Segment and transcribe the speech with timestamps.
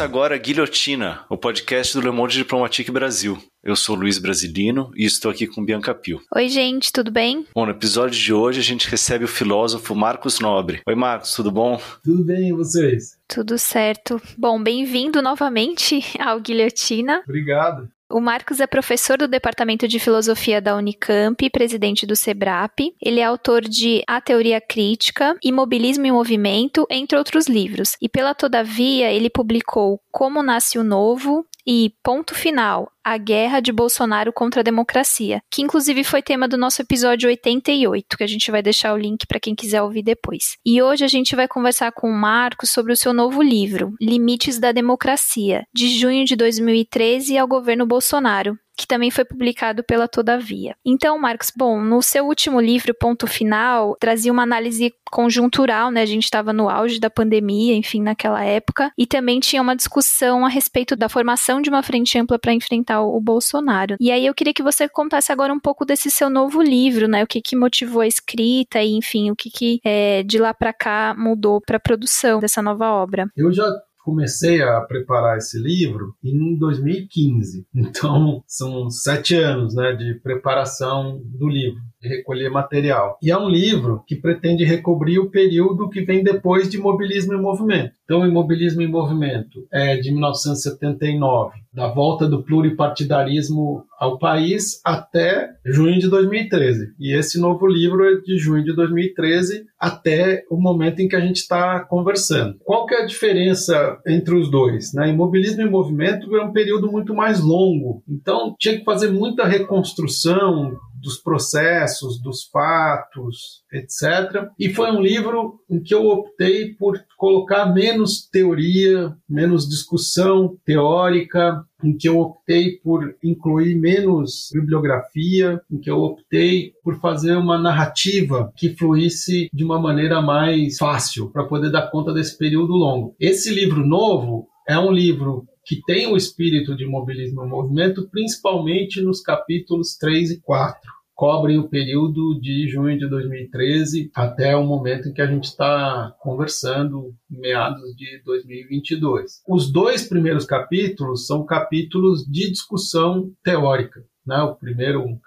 [0.00, 3.36] Começa agora Guilhotina, o podcast do Le Monde Diplomatique Brasil.
[3.62, 6.22] Eu sou Luiz Brasilino e estou aqui com Bianca Pio.
[6.34, 7.46] Oi, gente, tudo bem?
[7.54, 10.80] Bom, no episódio de hoje a gente recebe o filósofo Marcos Nobre.
[10.86, 11.78] Oi, Marcos, tudo bom?
[12.02, 13.18] Tudo bem, e vocês?
[13.28, 14.18] Tudo certo.
[14.38, 17.22] Bom, bem-vindo novamente ao Guilhotina.
[17.22, 17.86] Obrigado.
[18.10, 22.92] O Marcos é professor do Departamento de Filosofia da Unicamp, presidente do SEBRAP.
[23.00, 27.96] Ele é autor de A Teoria Crítica, Imobilismo em Movimento, entre outros livros.
[28.02, 33.72] E pela Todavia, ele publicou Como Nasce o Novo, e ponto final, a guerra de
[33.72, 38.50] Bolsonaro contra a democracia, que inclusive foi tema do nosso episódio 88, que a gente
[38.50, 40.56] vai deixar o link para quem quiser ouvir depois.
[40.64, 44.58] E hoje a gente vai conversar com o Marcos sobre o seu novo livro, Limites
[44.58, 50.74] da Democracia, de junho de 2013 ao governo Bolsonaro, que também foi publicado pela Todavia.
[50.84, 56.00] Então, Marcos, bom, no seu último livro, Ponto Final, trazia uma análise conjuntural, né?
[56.00, 60.46] A gente estava no auge da pandemia, enfim, naquela época, e também tinha uma discussão
[60.46, 63.96] a respeito da formação de uma frente ampla para enfrentar o Bolsonaro.
[64.00, 67.22] E aí eu queria que você contasse agora um pouco desse seu novo livro, né?
[67.22, 70.72] O que, que motivou a escrita e, enfim, o que, que é, de lá para
[70.72, 73.26] cá mudou para a produção dessa nova obra.
[73.36, 73.70] Eu já
[74.04, 77.66] comecei a preparar esse livro em 2015.
[77.74, 83.18] Então, são sete anos né, de preparação do livro, de recolher material.
[83.22, 87.40] E é um livro que pretende recobrir o período que vem depois de Imobilismo em
[87.40, 87.92] Movimento.
[88.10, 95.96] Então, Imobilismo em Movimento é de 1979, da volta do pluripartidarismo ao país até junho
[95.96, 96.88] de 2013.
[96.98, 101.20] E esse novo livro é de junho de 2013 até o momento em que a
[101.20, 102.56] gente está conversando.
[102.64, 104.92] Qual que é a diferença entre os dois?
[104.92, 105.10] Né?
[105.10, 110.76] Imobilismo em movimento é um período muito mais longo, então tinha que fazer muita reconstrução
[111.00, 114.48] dos processos, dos fatos, etc.
[114.58, 121.64] E foi um livro em que eu optei por colocar menos teoria, menos discussão teórica,
[121.82, 127.58] em que eu optei por incluir menos bibliografia, em que eu optei por fazer uma
[127.58, 133.14] narrativa que fluísse de uma maneira mais fácil para poder dar conta desse período longo.
[133.18, 139.00] Esse livro novo é um livro que tem o espírito de mobilismo e movimento, principalmente
[139.00, 140.80] nos capítulos 3 e 4
[141.14, 146.12] cobrem o período de junho de 2013 até o momento em que a gente está
[146.18, 149.42] conversando, meados de 2022.
[149.46, 154.02] Os dois primeiros capítulos são capítulos de discussão teórica.
[154.26, 154.38] Né?
[154.42, 155.20] O primeiro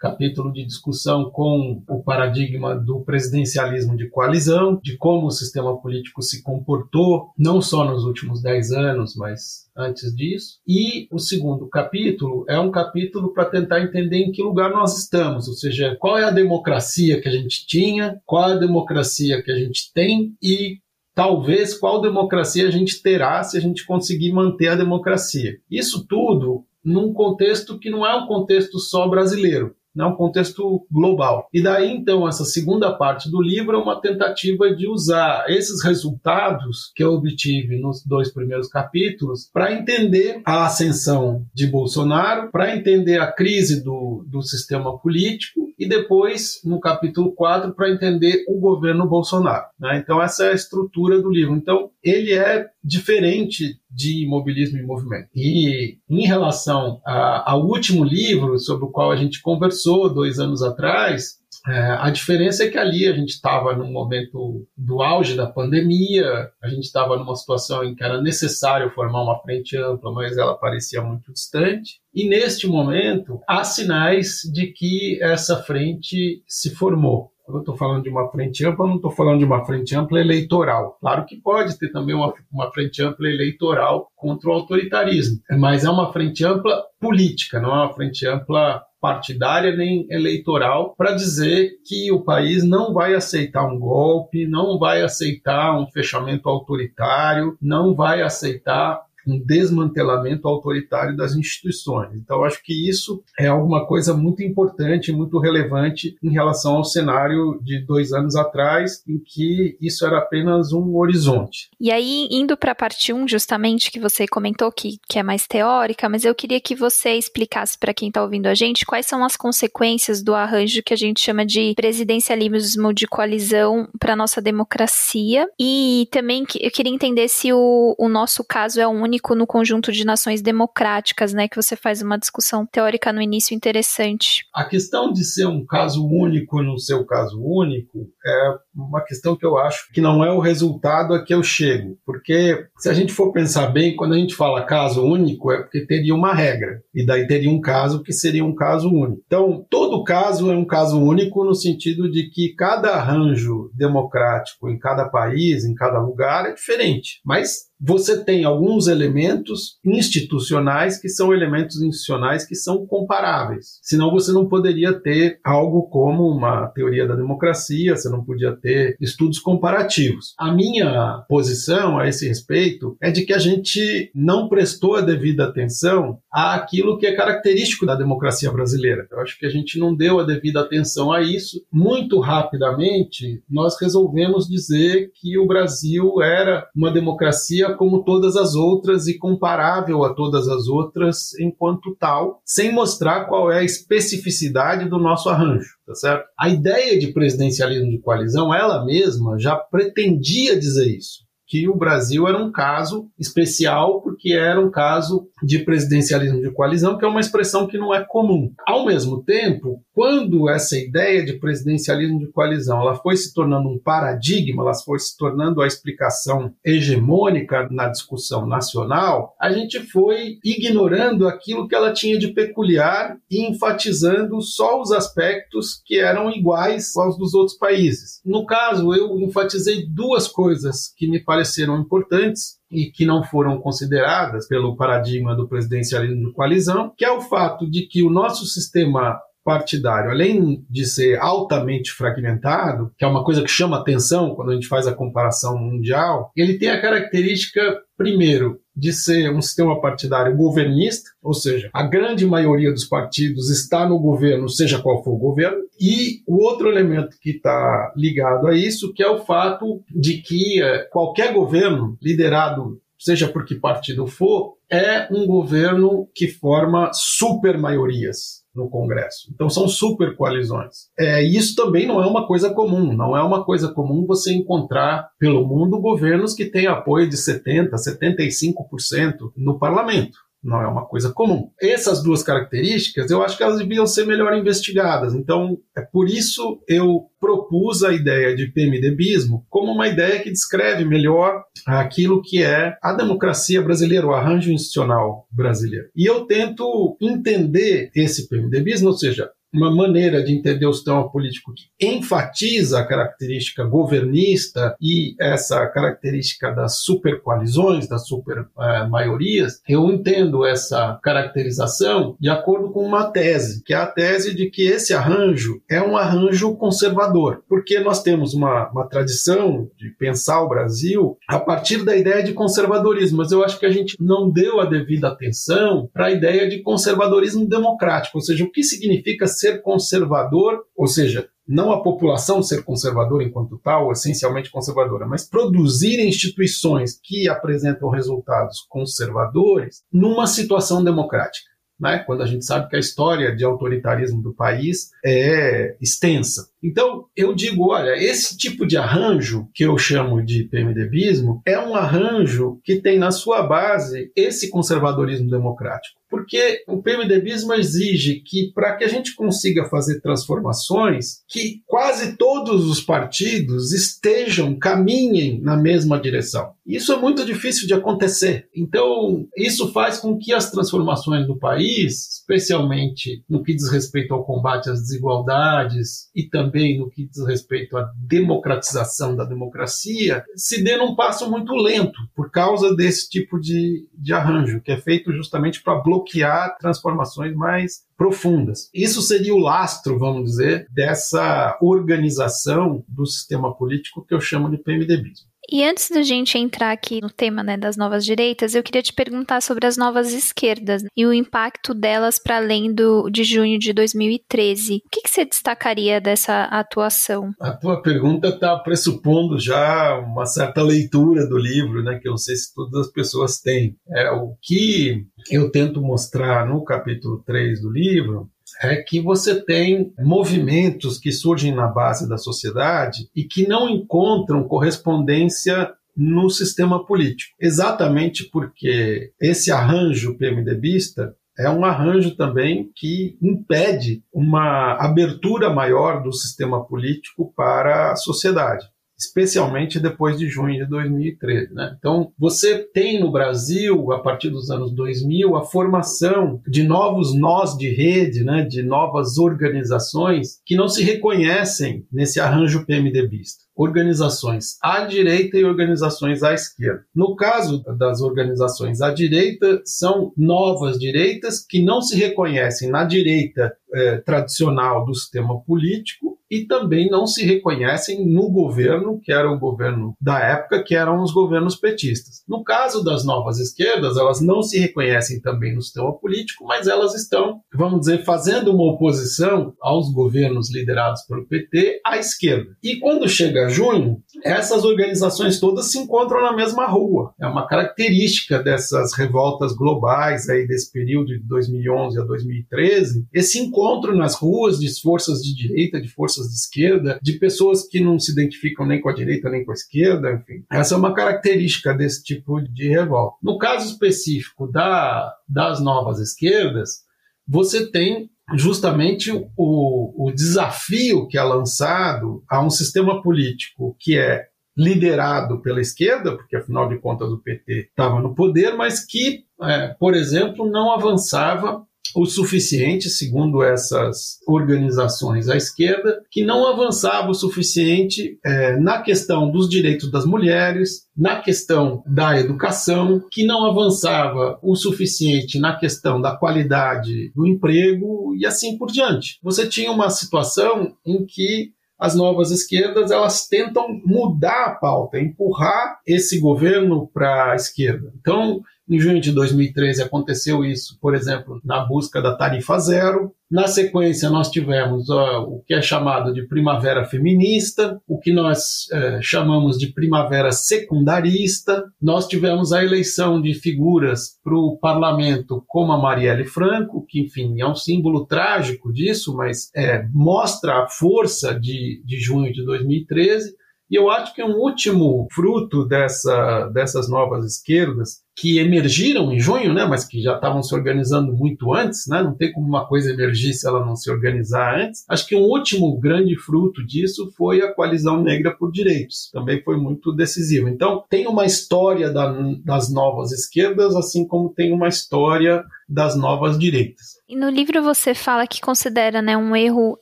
[0.00, 6.22] capítulo de discussão com o paradigma do presidencialismo de coalizão, de como o sistema político
[6.22, 10.58] se comportou, não só nos últimos dez anos, mas antes disso.
[10.66, 15.46] E o segundo capítulo é um capítulo para tentar entender em que lugar nós estamos,
[15.46, 19.52] ou seja, qual é a democracia que a gente tinha, qual é a democracia que
[19.52, 20.78] a gente tem e
[21.14, 25.58] talvez qual democracia a gente terá se a gente conseguir manter a democracia.
[25.70, 31.48] Isso tudo num contexto que não é um contexto só brasileiro né, um contexto global.
[31.52, 36.92] E daí, então, essa segunda parte do livro é uma tentativa de usar esses resultados
[36.94, 43.20] que eu obtive nos dois primeiros capítulos para entender a ascensão de Bolsonaro, para entender
[43.20, 49.08] a crise do, do sistema político e depois, no capítulo 4, para entender o governo
[49.08, 49.64] Bolsonaro.
[49.78, 49.96] Né?
[49.96, 51.54] Então, essa é a estrutura do livro.
[51.54, 55.28] Então, ele é diferente de imobilismo e movimento.
[55.34, 60.62] E em relação a, ao último livro sobre o qual a gente conversou dois anos
[60.62, 65.46] atrás, é, a diferença é que ali a gente estava no momento do auge da
[65.46, 70.38] pandemia, a gente estava numa situação em que era necessário formar uma frente ampla, mas
[70.38, 72.00] ela parecia muito distante.
[72.14, 77.30] E neste momento, há sinais de que essa frente se formou.
[77.50, 79.96] Quando eu estou falando de uma frente ampla, eu não estou falando de uma frente
[79.96, 80.96] ampla eleitoral.
[81.00, 85.90] Claro que pode ter também uma, uma frente ampla eleitoral contra o autoritarismo, mas é
[85.90, 92.12] uma frente ampla política, não é uma frente ampla partidária nem eleitoral para dizer que
[92.12, 98.20] o país não vai aceitar um golpe, não vai aceitar um fechamento autoritário, não vai
[98.20, 102.14] aceitar um desmantelamento autoritário das instituições.
[102.14, 107.60] Então, acho que isso é alguma coisa muito importante, muito relevante em relação ao cenário
[107.62, 111.70] de dois anos atrás, em que isso era apenas um horizonte.
[111.80, 115.46] E aí, indo para a parte 1, justamente, que você comentou que, que é mais
[115.46, 119.24] teórica, mas eu queria que você explicasse para quem está ouvindo a gente quais são
[119.24, 125.48] as consequências do arranjo que a gente chama de presidencialismo de coalizão para nossa democracia.
[125.58, 130.04] E também eu queria entender se o, o nosso caso é único no conjunto de
[130.04, 131.48] nações democráticas, né?
[131.48, 134.44] Que você faz uma discussão teórica no início interessante.
[134.54, 139.44] A questão de ser um caso único no seu caso único é uma questão que
[139.44, 141.98] eu acho que não é o resultado a que eu chego.
[142.04, 145.86] Porque se a gente for pensar bem, quando a gente fala caso único, é porque
[145.86, 146.82] teria uma regra.
[146.94, 149.22] E daí teria um caso que seria um caso único.
[149.26, 154.78] Então, todo caso é um caso único no sentido de que cada arranjo democrático em
[154.78, 157.20] cada país, em cada lugar, é diferente.
[157.24, 163.78] Mas você tem alguns elementos institucionais que são elementos institucionais que são comparáveis.
[163.82, 168.69] Senão você não poderia ter algo como uma teoria da democracia, você não podia ter
[169.00, 170.34] estudos comparativos.
[170.38, 175.44] A minha posição a esse respeito é de que a gente não prestou a devida
[175.44, 179.06] atenção àquilo que é característico da democracia brasileira.
[179.10, 181.62] Eu acho que a gente não deu a devida atenção a isso.
[181.72, 189.06] Muito rapidamente, nós resolvemos dizer que o Brasil era uma democracia como todas as outras
[189.06, 194.98] e comparável a todas as outras enquanto tal, sem mostrar qual é a especificidade do
[194.98, 196.28] nosso arranjo, tá certo?
[196.38, 202.28] A ideia de presidencialismo de coalizão, ela mesma já pretendia dizer isso que o Brasil
[202.28, 207.18] era um caso especial porque era um caso de presidencialismo de coalizão, que é uma
[207.18, 208.52] expressão que não é comum.
[208.64, 213.80] Ao mesmo tempo, quando essa ideia de presidencialismo de coalizão ela foi se tornando um
[213.80, 221.26] paradigma, ela foi se tornando a explicação hegemônica na discussão nacional, a gente foi ignorando
[221.26, 227.18] aquilo que ela tinha de peculiar e enfatizando só os aspectos que eram iguais aos
[227.18, 228.20] dos outros países.
[228.24, 233.58] No caso, eu enfatizei duas coisas que me parecem pareceram importantes e que não foram
[233.58, 238.44] consideradas pelo paradigma do presidencialismo de coalizão, que é o fato de que o nosso
[238.46, 239.18] sistema
[239.50, 244.54] partidário, além de ser altamente fragmentado, que é uma coisa que chama atenção quando a
[244.54, 247.60] gente faz a comparação mundial, ele tem a característica,
[247.96, 253.88] primeiro, de ser um sistema partidário governista, ou seja, a grande maioria dos partidos está
[253.88, 258.56] no governo, seja qual for o governo, e o outro elemento que está ligado a
[258.56, 264.06] isso, que é o fato de que eh, qualquer governo liderado seja por que partido
[264.06, 269.30] for, é um governo que forma super maiorias no Congresso.
[269.32, 270.88] Então são super coalizões.
[270.98, 272.92] É, isso também não é uma coisa comum.
[272.94, 277.70] Não é uma coisa comum você encontrar pelo mundo governos que têm apoio de 70%,
[277.72, 281.50] 75% no parlamento não é uma coisa comum.
[281.60, 285.14] Essas duas características, eu acho que elas deviam ser melhor investigadas.
[285.14, 290.84] Então, é por isso eu propus a ideia de PMDBismo como uma ideia que descreve
[290.84, 295.88] melhor aquilo que é a democracia brasileira, o arranjo institucional brasileiro.
[295.94, 301.52] E eu tento entender esse PMDBismo, ou seja, uma maneira de entender o sistema político
[301.54, 309.90] que enfatiza a característica governista e essa característica das supercoalizões, das super eh, maiorias, eu
[309.90, 314.94] entendo essa caracterização de acordo com uma tese, que é a tese de que esse
[314.94, 321.16] arranjo é um arranjo conservador, porque nós temos uma, uma tradição de pensar o Brasil
[321.28, 324.66] a partir da ideia de conservadorismo, mas eu acho que a gente não deu a
[324.66, 330.64] devida atenção para a ideia de conservadorismo democrático, ou seja, o que significa ser conservador,
[330.76, 337.28] ou seja, não a população ser conservadora enquanto tal, essencialmente conservadora, mas produzir instituições que
[337.28, 341.50] apresentam resultados conservadores numa situação democrática.
[341.80, 342.00] Né?
[342.06, 346.50] Quando a gente sabe que a história de autoritarismo do país é extensa.
[346.62, 351.74] Então, eu digo, olha, esse tipo de arranjo que eu chamo de PMDBismo é um
[351.74, 356.00] arranjo que tem na sua base esse conservadorismo democrático.
[356.10, 362.68] Porque o PMDBismo exige que, para que a gente consiga fazer transformações, que quase todos
[362.68, 366.50] os partidos estejam, caminhem na mesma direção.
[366.66, 368.48] Isso é muito difícil de acontecer.
[368.54, 374.24] Então, isso faz com que as transformações do país, especialmente no que diz respeito ao
[374.24, 380.62] combate às desigualdades e também também no que diz respeito à democratização da democracia, se
[380.62, 385.12] dê num passo muito lento, por causa desse tipo de, de arranjo, que é feito
[385.12, 388.68] justamente para bloquear transformações mais profundas.
[388.74, 394.58] Isso seria o lastro, vamos dizer, dessa organização do sistema político que eu chamo de
[394.58, 395.29] PMDBismo.
[395.52, 398.92] E antes da gente entrar aqui no tema né, das novas direitas, eu queria te
[398.92, 403.72] perguntar sobre as novas esquerdas e o impacto delas para além do, de junho de
[403.72, 404.76] 2013.
[404.76, 407.32] O que, que você destacaria dessa atuação?
[407.40, 412.18] A tua pergunta está pressupondo já uma certa leitura do livro, né, que eu não
[412.18, 413.76] sei se todas as pessoas têm.
[413.90, 418.30] É, o que eu tento mostrar no capítulo 3 do livro
[418.60, 424.46] é que você tem movimentos que surgem na base da sociedade e que não encontram
[424.46, 427.34] correspondência no sistema político.
[427.40, 436.12] Exatamente porque esse arranjo PMDBista é um arranjo também que impede uma abertura maior do
[436.12, 438.66] sistema político para a sociedade
[439.00, 441.54] especialmente depois de junho de 2013.
[441.54, 441.74] Né?
[441.78, 447.56] Então, você tem no Brasil, a partir dos anos 2000, a formação de novos nós
[447.56, 454.86] de rede, né, de novas organizações que não se reconhecem nesse arranjo PMDBista organizações à
[454.86, 456.82] direita e organizações à esquerda.
[456.94, 463.54] No caso das organizações à direita, são novas direitas que não se reconhecem na direita
[463.74, 469.38] eh, tradicional do sistema político e também não se reconhecem no governo, que era o
[469.38, 472.22] governo da época, que eram os governos petistas.
[472.28, 476.94] No caso das novas esquerdas, elas não se reconhecem também no sistema político, mas elas
[476.94, 482.56] estão, vamos dizer, fazendo uma oposição aos governos liderados pelo PT à esquerda.
[482.62, 487.12] E quando chega junho, essas organizações todas se encontram na mesma rua.
[487.20, 493.96] É uma característica dessas revoltas globais aí desse período de 2011 a 2013, esse encontro
[493.96, 497.98] nas ruas de forças de direita, de forças forças de esquerda, de pessoas que não
[497.98, 500.44] se identificam nem com a direita nem com a esquerda, enfim.
[500.50, 503.16] Essa é uma característica desse tipo de revolta.
[503.22, 506.82] No caso específico da, das novas esquerdas,
[507.26, 514.26] você tem justamente o, o desafio que é lançado a um sistema político que é
[514.56, 519.68] liderado pela esquerda, porque afinal de contas o PT estava no poder, mas que, é,
[519.68, 527.14] por exemplo, não avançava o suficiente, segundo essas organizações à esquerda, que não avançava o
[527.14, 534.38] suficiente é, na questão dos direitos das mulheres, na questão da educação, que não avançava
[534.42, 539.18] o suficiente na questão da qualidade do emprego e assim por diante.
[539.22, 545.80] Você tinha uma situação em que as novas esquerdas elas tentam mudar a pauta, empurrar
[545.86, 547.90] esse governo para a esquerda.
[547.98, 553.12] Então, em junho de 2013 aconteceu isso, por exemplo, na busca da tarifa zero.
[553.28, 558.66] Na sequência, nós tivemos uh, o que é chamado de primavera feminista, o que nós
[558.72, 561.64] uh, chamamos de primavera secundarista.
[561.80, 567.40] Nós tivemos a eleição de figuras para o parlamento, como a Marielle Franco, que, enfim,
[567.40, 573.39] é um símbolo trágico disso, mas é, mostra a força de, de junho de 2013.
[573.70, 579.54] E eu acho que um último fruto dessa, dessas novas esquerdas que emergiram em junho,
[579.54, 582.92] né, mas que já estavam se organizando muito antes, né, não tem como uma coisa
[582.92, 584.84] emergir se ela não se organizar antes.
[584.88, 589.56] Acho que um último grande fruto disso foi a coalizão negra por direitos, também foi
[589.56, 590.48] muito decisivo.
[590.48, 592.12] Então, tem uma história da,
[592.44, 596.99] das novas esquerdas, assim como tem uma história das novas direitas.
[597.10, 599.76] E no livro você fala que considera né, um erro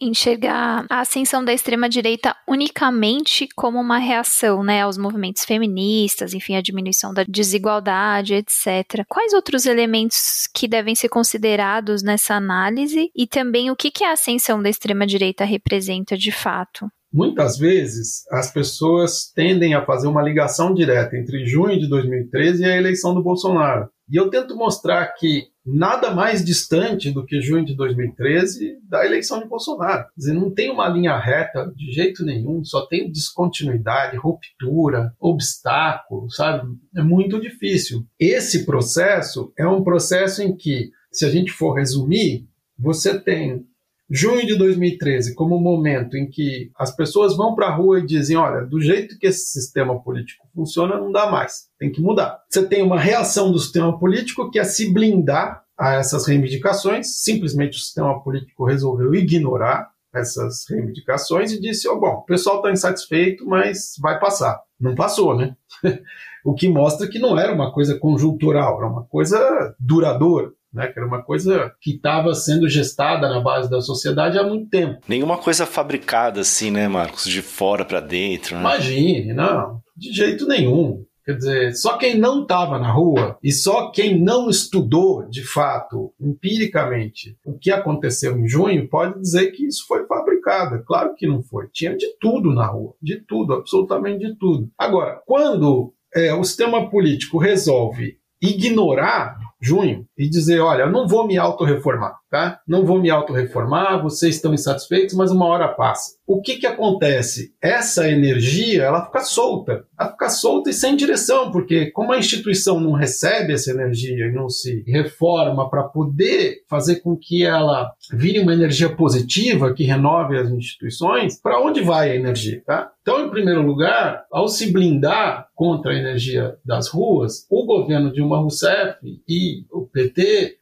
[0.00, 6.62] enxergar a ascensão da extrema-direita unicamente como uma reação né, aos movimentos feministas, enfim, a
[6.62, 9.04] diminuição da desigualdade etc.
[9.06, 14.12] Quais outros elementos que devem ser considerados nessa análise e também o que, que a
[14.12, 16.88] ascensão da extrema-direita representa de fato?
[17.12, 22.64] Muitas vezes as pessoas tendem a fazer uma ligação direta entre junho de 2013 e
[22.64, 23.90] a eleição do Bolsonaro.
[24.10, 29.40] E eu tento mostrar que nada mais distante do que junho de 2013 da eleição
[29.40, 30.04] de Bolsonaro.
[30.04, 36.30] Quer dizer, não tem uma linha reta de jeito nenhum, só tem descontinuidade, ruptura, obstáculo,
[36.30, 36.68] sabe?
[36.96, 38.06] É muito difícil.
[38.18, 42.46] Esse processo é um processo em que, se a gente for resumir,
[42.78, 43.66] você tem
[44.10, 48.06] junho de 2013 como o momento em que as pessoas vão para a rua e
[48.06, 52.40] dizem: olha, do jeito que esse sistema político funciona, não dá mais, tem que mudar.
[52.48, 57.78] Você tem uma reação do sistema político que é se blindar a essas reivindicações, simplesmente
[57.78, 63.46] o sistema político resolveu ignorar essas reivindicações e disse: oh, bom, o pessoal está insatisfeito,
[63.46, 64.60] mas vai passar.
[64.80, 65.54] Não passou, né?
[66.44, 70.88] o que mostra que não era uma coisa conjuntural, era uma coisa duradoura né?
[70.88, 75.00] Que era uma coisa que estava sendo gestada na base da sociedade há muito tempo.
[75.08, 77.24] Nenhuma coisa fabricada assim, né, Marcos?
[77.24, 78.54] De fora para dentro.
[78.54, 78.60] Né?
[78.60, 81.04] Imagine, não, de jeito nenhum.
[81.28, 86.10] Quer dizer, só quem não estava na rua e só quem não estudou de fato,
[86.18, 90.82] empiricamente, o que aconteceu em junho, pode dizer que isso foi fabricado.
[90.86, 91.66] Claro que não foi.
[91.70, 94.70] Tinha de tudo na rua, de tudo, absolutamente de tudo.
[94.78, 101.26] Agora, quando é, o sistema político resolve ignorar junho e dizer, olha, eu não vou
[101.26, 102.58] me autorreformar, tá?
[102.66, 106.18] Não vou me autorreformar, vocês estão insatisfeitos, mas uma hora passa.
[106.26, 107.54] O que que acontece?
[107.62, 109.84] Essa energia, ela fica solta.
[109.98, 114.32] Ela fica solta e sem direção, porque como a instituição não recebe essa energia e
[114.32, 120.36] não se reforma para poder fazer com que ela vire uma energia positiva que renove
[120.36, 122.90] as instituições, para onde vai a energia, tá?
[123.00, 128.36] Então, em primeiro lugar, ao se blindar contra a energia das ruas, o governo Dilma
[128.36, 129.86] Rousseff e o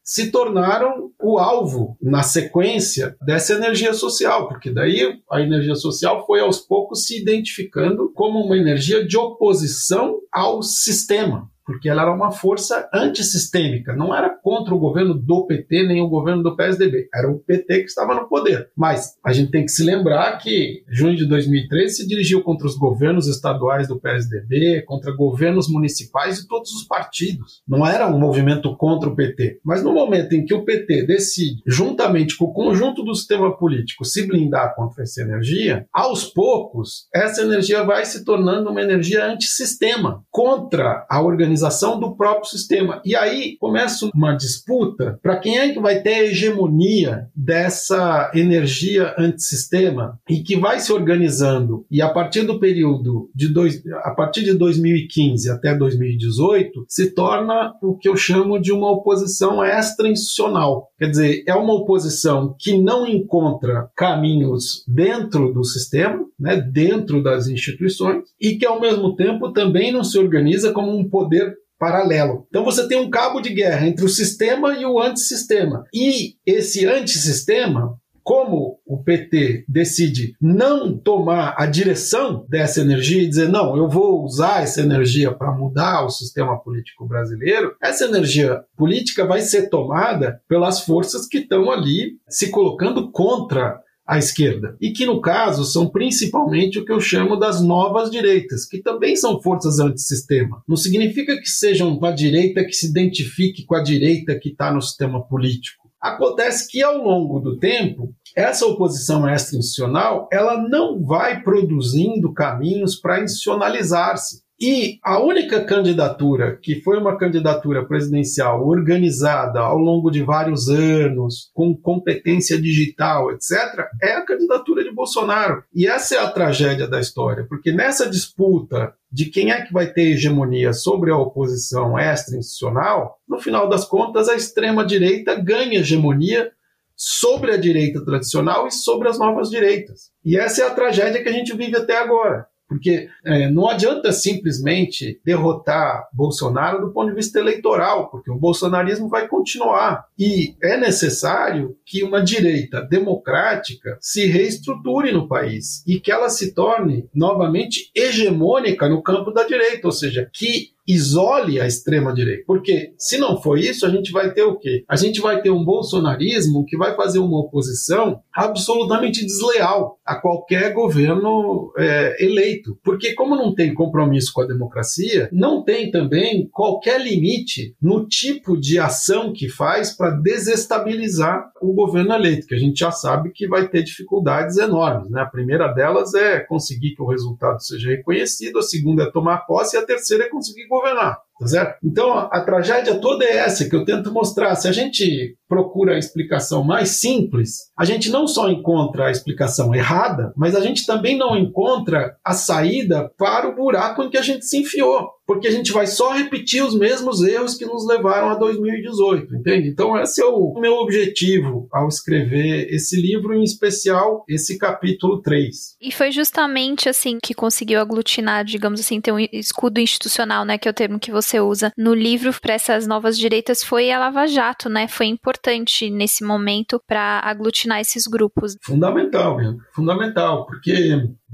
[0.02, 6.40] se tornaram o alvo na sequência dessa energia social, porque daí a energia social foi
[6.40, 12.30] aos poucos se identificando como uma energia de oposição ao sistema porque ela era uma
[12.30, 17.28] força antissistêmica, não era contra o governo do PT nem o governo do PSDB, era
[17.28, 18.70] o PT que estava no poder.
[18.76, 22.76] Mas a gente tem que se lembrar que junho de 2013 se dirigiu contra os
[22.76, 27.62] governos estaduais do PSDB, contra governos municipais e todos os partidos.
[27.66, 29.58] Não era um movimento contra o PT.
[29.64, 34.04] Mas no momento em que o PT decide, juntamente com o conjunto do sistema político,
[34.04, 40.22] se blindar contra essa energia, aos poucos essa energia vai se tornando uma energia antissistema
[40.30, 43.00] contra a organização organização do próprio sistema.
[43.04, 49.14] E aí começa uma disputa para quem é que vai ter a hegemonia dessa energia
[49.18, 51.86] antissistema e que vai se organizando.
[51.90, 57.72] E a partir do período de dois, a partir de 2015 até 2018 se torna
[57.82, 60.88] o que eu chamo de uma oposição extra-institucional.
[60.98, 67.48] Quer dizer, é uma oposição que não encontra caminhos dentro do sistema, né, dentro das
[67.48, 72.46] instituições, e que ao mesmo tempo também não se organiza como um poder paralelo.
[72.48, 75.84] Então você tem um cabo de guerra entre o sistema e o antissistema.
[75.92, 83.48] E esse antissistema como o PT decide não tomar a direção dessa energia e dizer,
[83.48, 89.24] não, eu vou usar essa energia para mudar o sistema político brasileiro, essa energia política
[89.24, 94.76] vai ser tomada pelas forças que estão ali se colocando contra à esquerda.
[94.80, 99.16] E que, no caso, são principalmente o que eu chamo das novas direitas, que também
[99.16, 100.62] são forças antissistema.
[100.68, 104.80] Não significa que sejam uma direita que se identifique com a direita que está no
[104.80, 105.86] sistema político.
[106.00, 113.24] Acontece que, ao longo do tempo, essa oposição extra-institucional ela não vai produzindo caminhos para
[113.24, 114.45] institucionalizar-se.
[114.58, 121.50] E a única candidatura que foi uma candidatura presidencial organizada ao longo de vários anos,
[121.52, 125.62] com competência digital, etc., é a candidatura de Bolsonaro.
[125.74, 129.92] E essa é a tragédia da história, porque nessa disputa de quem é que vai
[129.92, 136.50] ter hegemonia sobre a oposição extra-institucional, no final das contas, a extrema-direita ganha hegemonia
[136.96, 140.10] sobre a direita tradicional e sobre as novas direitas.
[140.24, 142.46] E essa é a tragédia que a gente vive até agora.
[142.68, 149.08] Porque é, não adianta simplesmente derrotar Bolsonaro do ponto de vista eleitoral, porque o bolsonarismo
[149.08, 150.06] vai continuar.
[150.18, 156.54] E é necessário que uma direita democrática se reestruture no país e que ela se
[156.54, 162.44] torne novamente hegemônica no campo da direita, ou seja, que isole a extrema-direita.
[162.46, 164.84] Porque se não for isso, a gente vai ter o quê?
[164.88, 170.72] A gente vai ter um bolsonarismo que vai fazer uma oposição absolutamente desleal a qualquer
[170.72, 172.78] governo é, eleito.
[172.84, 178.56] Porque, como não tem compromisso com a democracia, não tem também qualquer limite no tipo
[178.56, 183.48] de ação que faz para desestabilizar o governo eleito, que a gente já sabe que
[183.48, 185.10] vai ter dificuldades enormes.
[185.10, 185.20] Né?
[185.20, 189.76] A primeira delas é conseguir que o resultado seja reconhecido, a segunda é tomar posse
[189.76, 191.18] e a terceira é conseguir governar.
[191.38, 191.78] Tá certo?
[191.84, 194.54] Então, a tragédia toda é essa que eu tento mostrar.
[194.54, 199.74] Se a gente procura a explicação mais simples, a gente não só encontra a explicação
[199.74, 204.22] errada, mas a gente também não encontra a saída para o buraco em que a
[204.22, 205.10] gente se enfiou.
[205.26, 209.68] Porque a gente vai só repetir os mesmos erros que nos levaram a 2018, entende?
[209.68, 215.76] Então, esse é o meu objetivo ao escrever esse livro, em especial esse capítulo 3.
[215.80, 220.58] E foi justamente assim que conseguiu aglutinar, digamos assim, ter um escudo institucional, né?
[220.58, 223.98] Que é o termo que você usa no livro para essas novas direitas, foi a
[223.98, 224.86] Lava Jato, né?
[224.86, 228.56] Foi importante nesse momento para aglutinar esses grupos.
[228.62, 229.56] Fundamental, meu.
[229.74, 230.72] fundamental, porque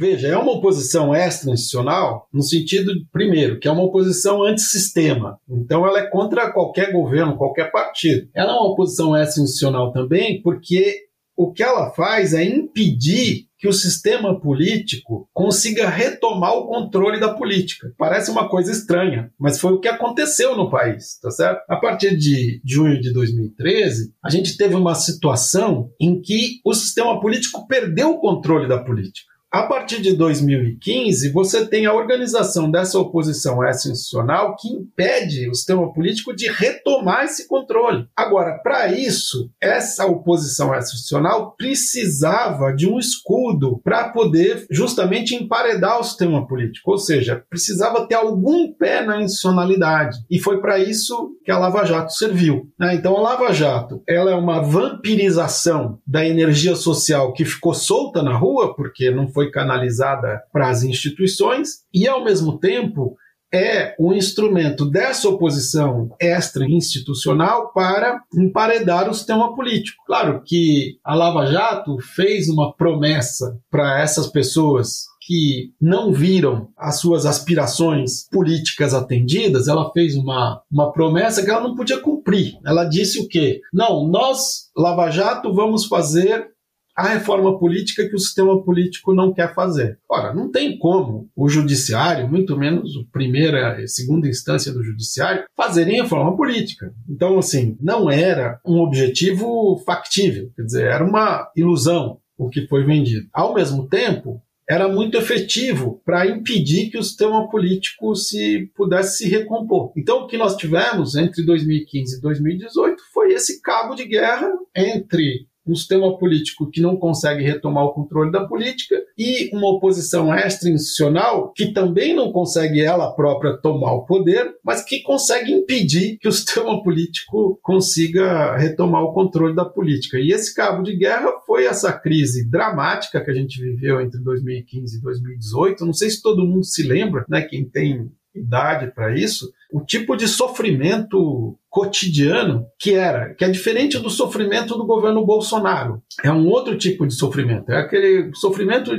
[0.03, 5.39] Veja, é uma oposição extra-institucional no sentido, primeiro, que é uma oposição antissistema.
[5.49, 8.29] Então, ela é contra qualquer governo, qualquer partido.
[8.35, 11.03] Ela é uma oposição extra-institucional também porque
[11.37, 17.33] o que ela faz é impedir que o sistema político consiga retomar o controle da
[17.33, 17.95] política.
[17.97, 21.63] Parece uma coisa estranha, mas foi o que aconteceu no país, tá certo?
[21.69, 27.21] A partir de junho de 2013, a gente teve uma situação em que o sistema
[27.21, 29.32] político perdeu o controle da política.
[29.53, 35.93] A partir de 2015, você tem a organização dessa oposição institucional que impede o sistema
[35.93, 38.07] político de retomar esse controle.
[38.17, 46.05] Agora, para isso, essa oposição institucional precisava de um escudo para poder justamente emparedar o
[46.05, 50.17] sistema político, ou seja, precisava ter algum pé na institucionalidade.
[50.31, 52.71] E foi para isso que a Lava Jato serviu.
[52.79, 52.95] Né?
[52.95, 58.35] Então, a Lava Jato ela é uma vampirização da energia social que ficou solta na
[58.35, 63.17] rua, porque não foi foi canalizada para as instituições e, ao mesmo tempo,
[63.53, 70.03] é um instrumento dessa oposição extra-institucional para emparedar o sistema político.
[70.07, 76.99] Claro que a Lava Jato fez uma promessa para essas pessoas que não viram as
[76.99, 82.59] suas aspirações políticas atendidas, ela fez uma, uma promessa que ela não podia cumprir.
[82.67, 83.61] Ela disse o quê?
[83.73, 86.52] Não, nós, Lava Jato, vamos fazer
[86.97, 89.99] a reforma política que o sistema político não quer fazer.
[90.09, 95.45] Ora, não tem como o judiciário, muito menos a primeira e segunda instância do judiciário,
[95.57, 96.93] fazerem reforma política.
[97.09, 102.85] Então, assim, não era um objetivo factível, quer dizer, era uma ilusão o que foi
[102.85, 103.29] vendido.
[103.33, 109.29] Ao mesmo tempo, era muito efetivo para impedir que o sistema político se pudesse se
[109.29, 109.93] recompor.
[109.97, 115.47] Então, o que nós tivemos entre 2015 e 2018 foi esse cabo de guerra entre
[115.67, 121.53] um sistema político que não consegue retomar o controle da política e uma oposição extra-institucional
[121.55, 126.33] que também não consegue ela própria tomar o poder, mas que consegue impedir que o
[126.33, 130.19] sistema político consiga retomar o controle da política.
[130.19, 134.99] E esse cabo de guerra foi essa crise dramática que a gente viveu entre 2015
[134.99, 135.87] e 2018.
[135.87, 140.17] Não sei se todo mundo se lembra, né, quem tem idade para isso, o tipo
[140.17, 146.03] de sofrimento cotidiano que era, que é diferente do sofrimento do governo Bolsonaro.
[146.23, 147.71] É um outro tipo de sofrimento.
[147.71, 148.93] É aquele sofrimento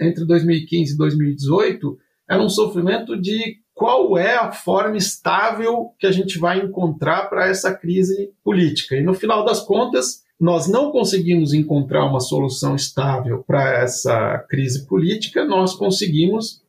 [0.00, 6.10] entre 2015 e 2018 era um sofrimento de qual é a forma estável que a
[6.10, 8.96] gente vai encontrar para essa crise política.
[8.96, 14.86] E no final das contas, nós não conseguimos encontrar uma solução estável para essa crise
[14.86, 16.62] política, nós conseguimos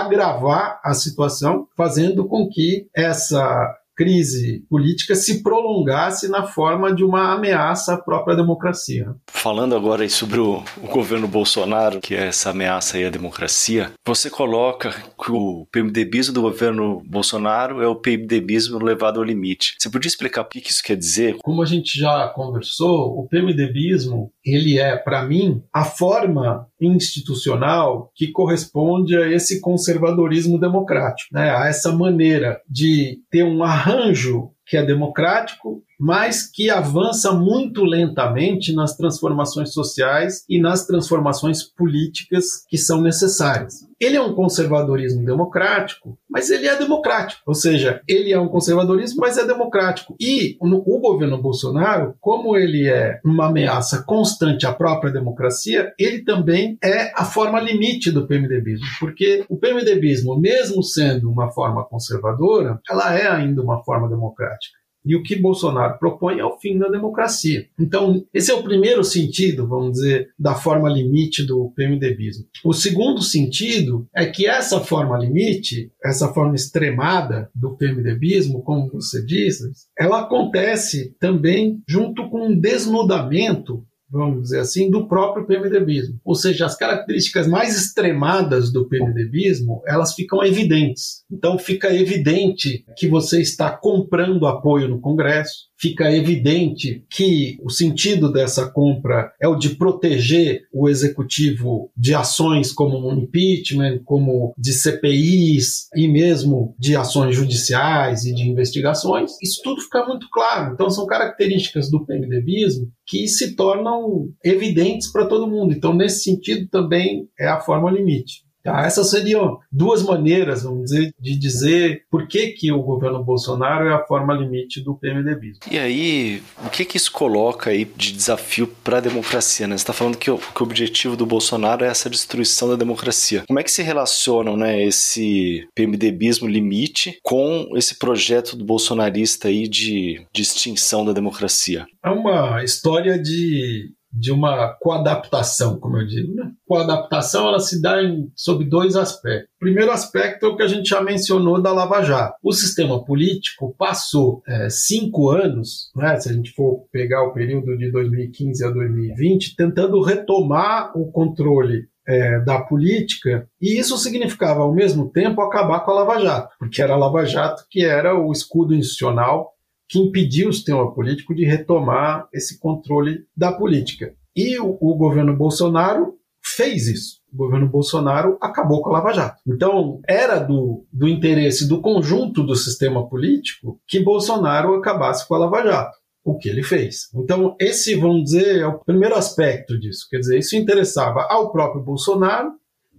[0.00, 7.32] agravar a situação, fazendo com que essa crise política se prolongasse na forma de uma
[7.34, 9.14] ameaça à própria democracia.
[9.28, 14.28] Falando agora sobre o, o, governo Bolsonaro, que é essa ameaça aí à democracia, você
[14.28, 19.74] coloca que o PMDBismo do governo Bolsonaro é o PMDBismo levado ao limite.
[19.78, 21.36] Você podia explicar o que isso quer dizer?
[21.42, 28.30] Como a gente já conversou, o PMDBismo, ele é, para mim, a forma institucional que
[28.30, 31.50] corresponde a esse conservadorismo democrático, né?
[31.50, 38.72] a essa maneira de ter um arranjo que é democrático, mas que avança muito lentamente
[38.72, 43.84] nas transformações sociais e nas transformações políticas que são necessárias.
[44.00, 49.20] Ele é um conservadorismo democrático, mas ele é democrático, ou seja, ele é um conservadorismo,
[49.20, 50.14] mas é democrático.
[50.20, 56.76] E o governo Bolsonaro, como ele é uma ameaça constante à própria democracia, ele também
[56.82, 63.16] é a forma limite do PMDBismo, porque o PMDBismo, mesmo sendo uma forma conservadora, ela
[63.16, 64.83] é ainda uma forma democrática.
[65.04, 67.66] E o que Bolsonaro propõe é o fim da democracia.
[67.78, 72.46] Então, esse é o primeiro sentido, vamos dizer, da forma limite do PMDBismo.
[72.64, 79.24] O segundo sentido é que essa forma limite, essa forma extremada do PMDBismo, como você
[79.24, 79.58] diz,
[79.98, 83.84] ela acontece também junto com um desnudamento
[84.14, 86.20] vamos dizer assim, do próprio PMDBismo.
[86.24, 91.24] Ou seja, as características mais extremadas do PMDBismo, elas ficam evidentes.
[91.30, 98.32] Então fica evidente que você está comprando apoio no Congresso, fica evidente que o sentido
[98.32, 104.72] dessa compra é o de proteger o executivo de ações como um impeachment, como de
[104.72, 109.32] CPIs e mesmo de ações judiciais e de investigações.
[109.42, 110.72] Isso tudo fica muito claro.
[110.72, 115.74] Então são características do PMDBismo que se tornam evidentes para todo mundo.
[115.74, 118.43] Então, nesse sentido, também é a forma limite.
[118.64, 118.86] Tá?
[118.86, 123.92] Essas seriam duas maneiras, vamos dizer, de dizer por que, que o governo Bolsonaro é
[123.92, 125.52] a forma limite do PMDB.
[125.70, 129.66] E aí, o que, que isso coloca aí de desafio para a democracia?
[129.66, 129.76] Né?
[129.76, 133.44] Você está falando que o, que o objetivo do Bolsonaro é essa destruição da democracia.
[133.46, 139.68] Como é que se relacionam né, esse PMDBismo limite com esse projeto do bolsonarista aí
[139.68, 141.86] de, de extinção da democracia?
[142.02, 146.34] É uma história de de uma coadaptação, como eu digo.
[146.34, 146.50] Né?
[146.66, 149.50] Coadaptação ela se dá em, sob dois aspectos.
[149.56, 152.36] O primeiro aspecto é o que a gente já mencionou da Lava Jato.
[152.42, 157.76] O sistema político passou é, cinco anos, né, se a gente for pegar o período
[157.76, 164.74] de 2015 a 2020, tentando retomar o controle é, da política, e isso significava, ao
[164.74, 168.30] mesmo tempo, acabar com a Lava Jato, porque era a Lava Jato que era o
[168.30, 169.53] escudo institucional
[169.88, 174.14] que impediu o sistema político de retomar esse controle da política.
[174.34, 177.20] E o, o governo Bolsonaro fez isso.
[177.32, 179.40] O governo Bolsonaro acabou com a Lava Jato.
[179.46, 185.38] Então, era do, do interesse do conjunto do sistema político que Bolsonaro acabasse com a
[185.38, 187.10] Lava Jato o que ele fez.
[187.14, 190.06] Então, esse, vamos dizer, é o primeiro aspecto disso.
[190.08, 192.52] Quer dizer, isso interessava ao próprio Bolsonaro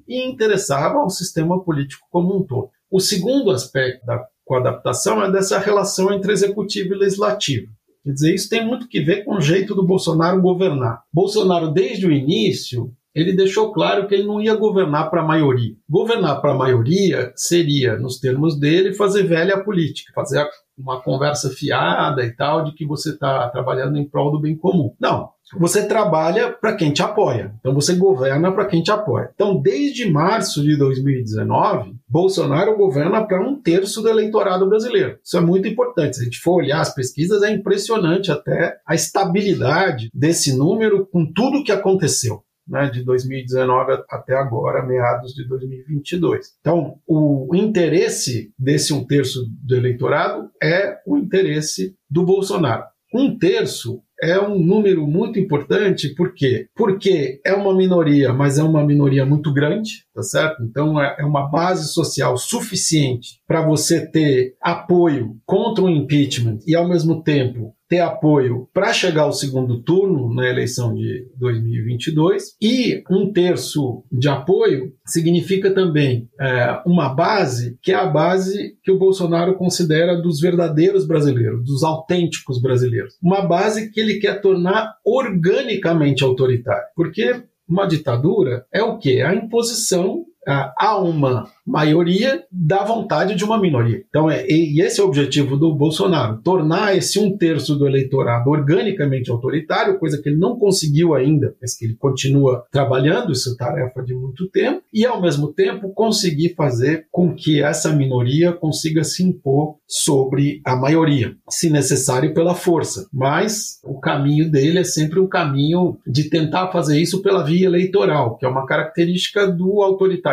[0.07, 2.69] e interessava ao sistema político como um todo.
[2.91, 7.67] O segundo aspecto da coadaptação é dessa relação entre executivo e legislativo.
[8.03, 11.01] Quer dizer, isso tem muito que ver com o jeito do Bolsonaro governar.
[11.12, 15.73] Bolsonaro, desde o início, ele deixou claro que ele não ia governar para a maioria.
[15.89, 20.45] Governar para a maioria seria, nos termos dele, fazer velha política, fazer
[20.77, 24.93] uma conversa fiada e tal, de que você está trabalhando em prol do bem comum.
[24.99, 25.29] Não.
[25.58, 27.53] Você trabalha para quem te apoia.
[27.60, 29.29] Então você governa para quem te apoia.
[29.34, 35.19] Então, desde março de 2019, Bolsonaro governa para um terço do eleitorado brasileiro.
[35.23, 36.15] Isso é muito importante.
[36.15, 41.31] Se a gente for olhar as pesquisas, é impressionante até a estabilidade desse número com
[41.31, 46.55] tudo que aconteceu né, de 2019 até agora, meados de 2022.
[46.60, 52.84] Então, o interesse desse um terço do eleitorado é o interesse do Bolsonaro.
[53.13, 56.67] Um terço é um número muito importante, por quê?
[56.75, 60.63] Porque é uma minoria, mas é uma minoria muito grande, tá certo?
[60.63, 66.75] Então é, é uma base social suficiente para você ter apoio contra o impeachment e
[66.75, 73.03] ao mesmo tempo ter apoio para chegar ao segundo turno na eleição de 2022 e
[73.09, 78.97] um terço de apoio significa também é, uma base que é a base que o
[78.97, 86.23] Bolsonaro considera dos verdadeiros brasileiros, dos autênticos brasileiros, uma base que ele quer tornar organicamente
[86.23, 89.21] autoritária, porque uma ditadura é o que?
[89.21, 94.03] A imposição a uma maioria da vontade de uma minoria.
[94.08, 98.49] Então, é, e esse é o objetivo do Bolsonaro: tornar esse um terço do eleitorado
[98.49, 103.58] organicamente autoritário, coisa que ele não conseguiu ainda, mas que ele continua trabalhando, isso é
[103.58, 109.03] tarefa de muito tempo, e ao mesmo tempo conseguir fazer com que essa minoria consiga
[109.03, 113.08] se impor sobre a maioria, se necessário pela força.
[113.12, 118.38] Mas o caminho dele é sempre um caminho de tentar fazer isso pela via eleitoral,
[118.38, 119.81] que é uma característica do